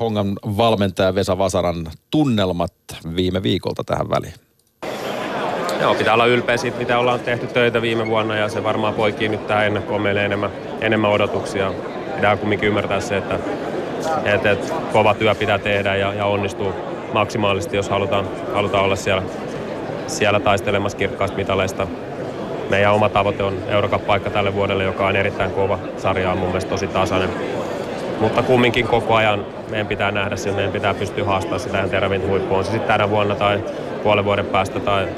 [0.00, 2.72] Hongan valmentaja Vesa Vasaran tunnelmat
[3.16, 4.34] viime viikolta tähän väliin.
[5.80, 9.28] Joo, pitää olla ylpeä siitä, mitä ollaan tehty töitä viime vuonna ja se varmaan poikii
[9.28, 11.72] nyt tähän ennakkoon meille enemmän, enemmän odotuksia.
[12.14, 13.38] Pitää kumminkin ymmärtää se, että,
[14.24, 16.72] että, että kova työ pitää tehdä ja, ja onnistuu
[17.12, 19.22] maksimaalisesti, jos halutaan, halutaan olla siellä,
[20.06, 21.86] siellä taistelemassa kirkkaista mitaleista.
[22.70, 25.78] Meidän oma tavoite on Eurocup-paikka tälle vuodelle, joka on erittäin kova.
[25.96, 27.30] Sarja on mun mielestä tosi tasainen.
[28.22, 32.58] Mutta kumminkin koko ajan meidän pitää nähdä se, meidän pitää pystyä haastamaan sitä terävintä huippua.
[32.58, 33.64] On se sitten tänä vuonna tai
[34.02, 35.08] puolen vuoden päästä tai,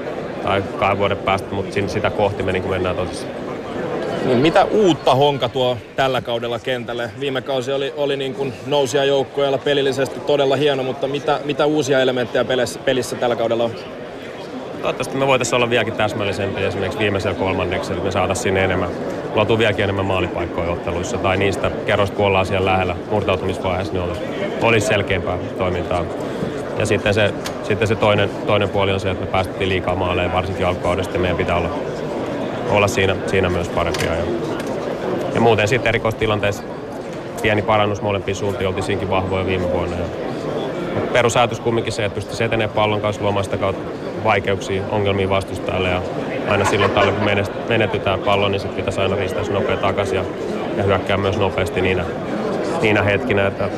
[0.42, 3.34] tai kahden vuoden päästä, mutta sitä kohti me niin mennään tosissaan.
[4.24, 7.11] Niin mitä uutta Honka tuo tällä kaudella kentälle?
[7.20, 12.00] Viime kausi oli, oli niin kuin nousia joukkoilla pelillisesti todella hieno, mutta mitä, mitä uusia
[12.00, 13.70] elementtejä pelissä, pelissä tällä kaudella on?
[14.85, 18.91] Toivottavasti me voitaisiin olla vieläkin täsmällisempiä esimerkiksi viimeisellä kolmanneksella, että me saataisiin sinne enemmän,
[19.35, 24.20] luotu vieläkin enemmän maalipaikkoja otteluissa tai niistä kerrosta, kun ollaan siellä lähellä murtautumisvaiheessa, niin olisi,
[24.62, 26.05] olisi selkeämpää toimintaa.
[26.78, 30.32] Ja sitten se, sitten se toinen, toinen puoli on se, että me päästettiin liikaa maaleja,
[30.32, 31.70] varsinkin alkukaudesta, meidän pitää olla
[32.70, 34.14] olla siinä, siinä myös parempia.
[34.14, 34.24] Ja,
[35.35, 36.62] ja muuten sitten erikoistilanteessa
[37.43, 39.97] pieni parannus molempiin suuntiin, oltiin siinkin vahvoja viime vuonna.
[39.97, 40.07] Ja,
[41.12, 46.03] perusajatus kumminkin se, että pystyisi etenemään pallon kanssa luomaan sitä kautta vaikeuksia, ongelmia vastustajalle ja
[46.49, 47.25] aina silloin tällöin kun
[47.68, 50.25] menetytään pallon, niin sitten pitäisi aina riistää se nopea takaisin ja,
[50.77, 52.05] ja hyökkää myös nopeasti niinä,
[52.83, 53.70] niinä hetkinä, että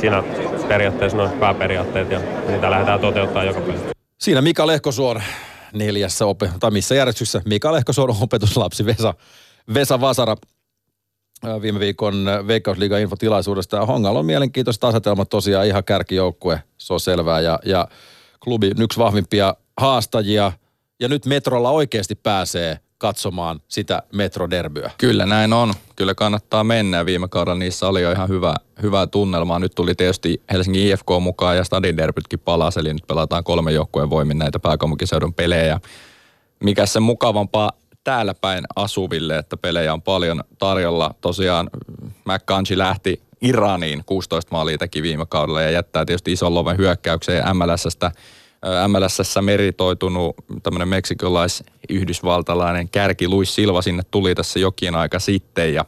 [0.00, 0.22] siinä
[0.68, 3.80] periaatteessa noin pääperiaatteet ja niitä lähdetään toteuttaa joka päivä.
[4.18, 5.22] Siinä Mika Lehkosuon
[5.72, 9.14] neljässä, ope- tai missä järjestyksessä Mika Lehkosuon opetuslapsi Vesa,
[9.74, 10.36] Vesa Vasara
[11.62, 13.86] viime viikon Veikkausliiga infotilaisuudesta.
[13.86, 17.40] Hongalla on mielenkiintoista asetelma tosiaan ihan kärkijoukkue, se on selvää.
[17.40, 17.88] Ja, ja
[18.44, 20.52] klubi yksi vahvimpia haastajia.
[21.00, 24.90] Ja nyt metrolla oikeasti pääsee katsomaan sitä metroderbyä.
[24.98, 25.74] Kyllä näin on.
[25.96, 27.06] Kyllä kannattaa mennä.
[27.06, 29.58] Viime kaudella niissä oli jo ihan hyvä, hyvää tunnelmaa.
[29.58, 32.80] Nyt tuli tietysti Helsingin IFK mukaan ja Stadin derbytkin palasi.
[32.80, 35.80] Eli nyt pelataan kolme joukkueen voimin näitä pääkaupunkiseudun pelejä.
[36.64, 37.72] Mikä se mukavampaa
[38.04, 41.14] täällä päin asuville, että pelejä on paljon tarjolla.
[41.20, 41.70] Tosiaan
[42.24, 48.12] McCanchi lähti Iraniin 16 maalia teki viime kaudella ja jättää tietysti ison loven hyökkäykseen MLSstä
[48.88, 55.84] MLSssä meritoitunut tämmöinen meksikolais-yhdysvaltalainen kärki Luis Silva sinne tuli tässä jokin aika sitten ja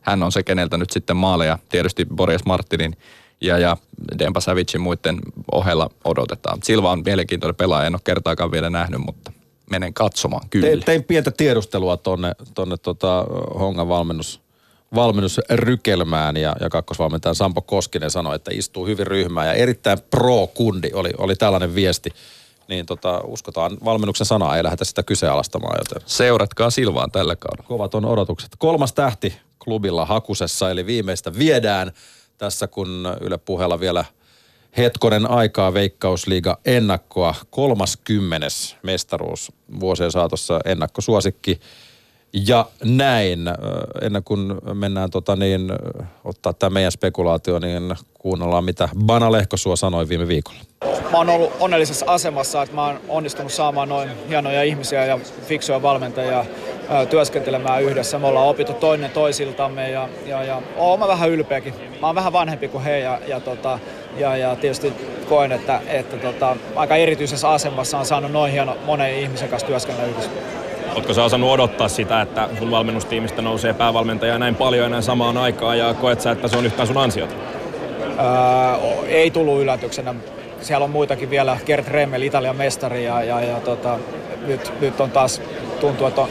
[0.00, 2.96] hän on se, keneltä nyt sitten maaleja tietysti Boris Martinin
[3.40, 3.76] ja, ja
[4.18, 5.18] Dempa Savicin muiden
[5.52, 6.58] ohella odotetaan.
[6.62, 9.32] Silva on mielenkiintoinen pelaaja, en ole kertaakaan vielä nähnyt, mutta
[9.70, 10.68] menen katsomaan kyllä.
[10.68, 11.96] Te, tein pientä tiedustelua
[12.54, 13.26] tonne tota
[13.58, 14.40] Hongan valmennus,
[14.94, 21.10] valmennusrykelmään ja, ja kakkosvalmentaja Sampo Koskinen sanoi, että istuu hyvin ryhmään ja erittäin pro-kundi oli,
[21.18, 22.10] oli tällainen viesti.
[22.68, 25.78] Niin tota, uskotaan valmennuksen sanaa, ei lähdetä sitä kyseenalaistamaan.
[25.78, 26.08] Joten.
[26.08, 27.68] Seuratkaa Silvaan tällä kaudella.
[27.68, 28.50] Kovat on odotukset.
[28.58, 31.92] Kolmas tähti klubilla hakusessa, eli viimeistä viedään
[32.38, 34.04] tässä, kun Yle puheella vielä
[34.76, 37.34] hetkonen aikaa Veikkausliiga ennakkoa.
[37.50, 38.46] 30.
[38.82, 41.60] mestaruus vuosien saatossa ennakkosuosikki
[42.34, 43.40] ja näin,
[44.02, 45.72] ennen kuin mennään tota niin,
[46.24, 50.58] ottaa tämä meidän spekulaatio, niin kuunnellaan mitä Bana Lehkosua sanoi viime viikolla.
[51.12, 55.82] Mä oon ollut onnellisessa asemassa, että mä oon onnistunut saamaan noin hienoja ihmisiä ja fiksuja
[55.82, 56.44] valmentajia
[57.10, 58.18] työskentelemään yhdessä.
[58.18, 61.74] Me ollaan opittu toinen toisiltamme ja, ja, ja oon mä vähän ylpeäkin.
[62.00, 63.78] Mä oon vähän vanhempi kuin he ja, ja, tota,
[64.16, 64.92] ja, ja tietysti
[65.28, 70.10] koen, että, että tota, aika erityisessä asemassa on saanut noin hieno monen ihmisen kanssa työskennellä
[70.10, 70.30] yhdessä.
[70.94, 75.78] Oletko sä osannut odottaa sitä, että sun valmennustiimistä nousee päävalmentaja näin paljon näin samaan aikaan
[75.78, 77.34] ja koet sä, että se on yhtään sun ansiota?
[78.02, 80.14] Öö, ei tullut yllätyksenä.
[80.60, 83.98] Siellä on muitakin vielä, Gert Remmel, Italian mestari ja, ja, ja tota,
[84.46, 85.42] nyt, nyt on taas
[85.80, 86.28] tuntuu, että on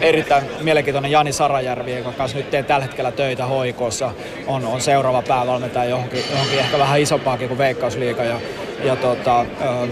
[0.00, 4.10] erittäin mielenkiintoinen Jani Sarajärvi, joka kanssa nyt teen tällä hetkellä töitä hoikossa,
[4.46, 8.24] on, on seuraava päävalmentaja johonkin, johonkin ehkä vähän isompaakin kuin Veikkausliiga.
[8.24, 8.40] Ja,
[8.84, 9.88] ja tota, ö,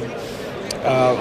[0.85, 1.17] ö,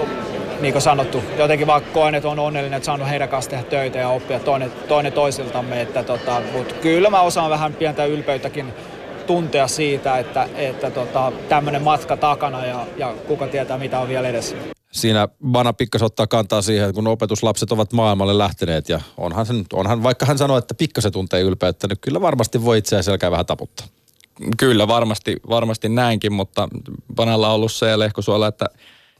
[0.60, 3.98] niin kuin sanottu, jotenkin vaan koen, että on onnellinen, että saanut heidän kanssa tehdä töitä
[3.98, 5.80] ja oppia toinen, toinen toisiltamme.
[5.80, 8.72] Että tota, mutta kyllä mä osaan vähän pientä ylpeyttäkin
[9.26, 14.28] tuntea siitä, että, että tota, tämmöinen matka takana ja, ja kuka tietää mitä on vielä
[14.28, 14.56] edessä.
[14.92, 19.64] Siinä Bana pikkas ottaa kantaa siihen, että kun opetuslapset ovat maailmalle lähteneet ja onhan, sen,
[19.72, 23.46] onhan vaikka hän sanoi, että pikkasen tuntee ylpeyttä, niin kyllä varmasti voi itseään selkää vähän
[23.46, 23.86] taputtaa.
[24.56, 26.68] Kyllä, varmasti, varmasti näinkin, mutta
[27.14, 28.66] Banalla on ollut se ja Lehkosuola, että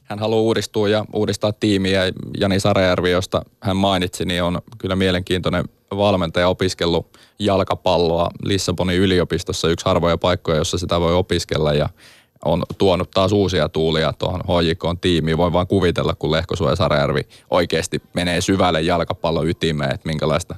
[0.05, 2.01] hän haluaa uudistua ja uudistaa tiimiä.
[2.39, 5.65] Jani Sarajärvi, josta hän mainitsi, niin on kyllä mielenkiintoinen
[5.97, 11.89] valmentaja opiskellut jalkapalloa Lissabonin yliopistossa, yksi harvoja paikkoja, jossa sitä voi opiskella ja
[12.45, 15.37] on tuonut taas uusia tuulia tuohon HJK tiimiin.
[15.37, 20.55] Voin vaan kuvitella, kun Lehkosuo ja Sarajärvi oikeasti menee syvälle jalkapallon ytimeen, että minkälaista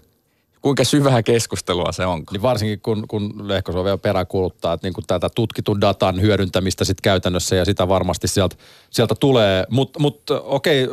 [0.62, 2.24] kuinka syvää keskustelua se on.
[2.32, 7.02] Niin varsinkin kun, kun Lehkosuo vielä peräkuuluttaa, että niin kuin tätä tutkitun datan hyödyntämistä sitten
[7.02, 8.56] käytännössä ja sitä varmasti sieltä,
[8.90, 9.66] sieltä tulee.
[9.70, 10.88] Mutta mut, okei,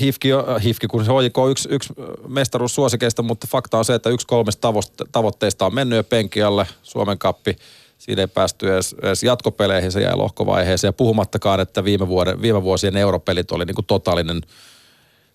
[0.00, 0.28] Hifki,
[0.64, 1.94] Hifki, kun se HJK on yksi, yksi
[2.28, 4.72] mestaruussuosikeista, mutta fakta on se, että yksi kolmesta
[5.12, 7.56] tavoitteista on mennyt jo penkialle, Suomen kappi.
[7.98, 10.88] Siinä ei päästy edes, edes jatkopeleihin, se jäi lohkovaiheeseen.
[10.88, 14.40] Ja puhumattakaan, että viime, vuoden, viime vuosien europelit oli niin kuin totaalinen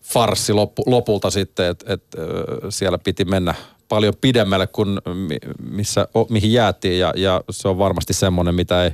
[0.03, 2.03] farssi loppu, lopulta sitten, että et,
[2.69, 3.53] siellä piti mennä
[3.89, 4.99] paljon pidemmälle kuin
[5.71, 8.91] missä, mihin jäätiin ja, ja se on varmasti semmoinen, mitä ei,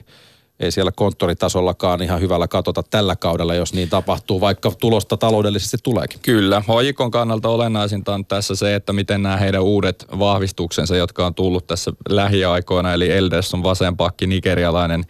[0.59, 6.19] ei siellä konttoritasollakaan ihan hyvällä katota tällä kaudella, jos niin tapahtuu, vaikka tulosta taloudellisesti tuleekin.
[6.21, 6.63] Kyllä.
[6.67, 11.67] Hoikon kannalta olennaisinta on tässä se, että miten nämä heidän uudet vahvistuksensa, jotka on tullut
[11.67, 15.05] tässä lähiaikoina, eli Elderson vasenpakki, nigerialainen,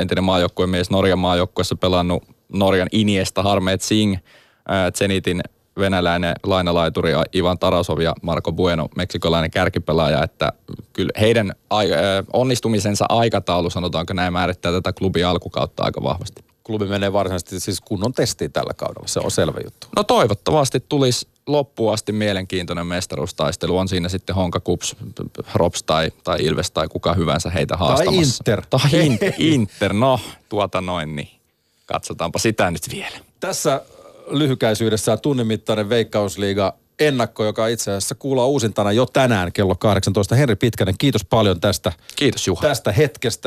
[0.00, 4.22] entinen maajoukkuemies Norjan maajoukkueessa pelannut Norjan Iniesta, Harmeet Singh,
[4.94, 5.42] Zenitin
[5.78, 10.52] venäläinen lainalaituri Ivan Tarasov ja Marco Bueno, meksikolainen kärkipelaaja, että
[10.92, 11.52] kyllä heidän
[12.32, 16.44] onnistumisensa aikataulu, sanotaanko näin, määrittää tätä klubin alkukautta aika vahvasti.
[16.64, 19.86] Klubi menee varsinaisesti siis kunnon testiin tällä kaudella, se on selvä juttu.
[19.96, 23.78] No toivottavasti tulisi loppuun asti mielenkiintoinen mestaruustaistelu.
[23.78, 24.96] On siinä sitten Honka Kups,
[25.54, 28.44] Rops tai, tai Ilves tai kuka hyvänsä heitä haastamassa.
[28.44, 28.66] Tai Inter.
[28.70, 31.30] Tai Inter, Inter, no tuota noin niin.
[31.86, 33.16] Katsotaanpa sitä nyt vielä.
[33.40, 33.80] Tässä
[34.26, 40.34] lyhykäisyydessään tunnin mittainen Veikkausliiga ennakko, joka itse asiassa kuuluu uusintana jo tänään kello 18.
[40.34, 42.62] Henri Pitkänen, kiitos paljon tästä, kiitos Juha.
[42.62, 43.40] tästä hetkestä.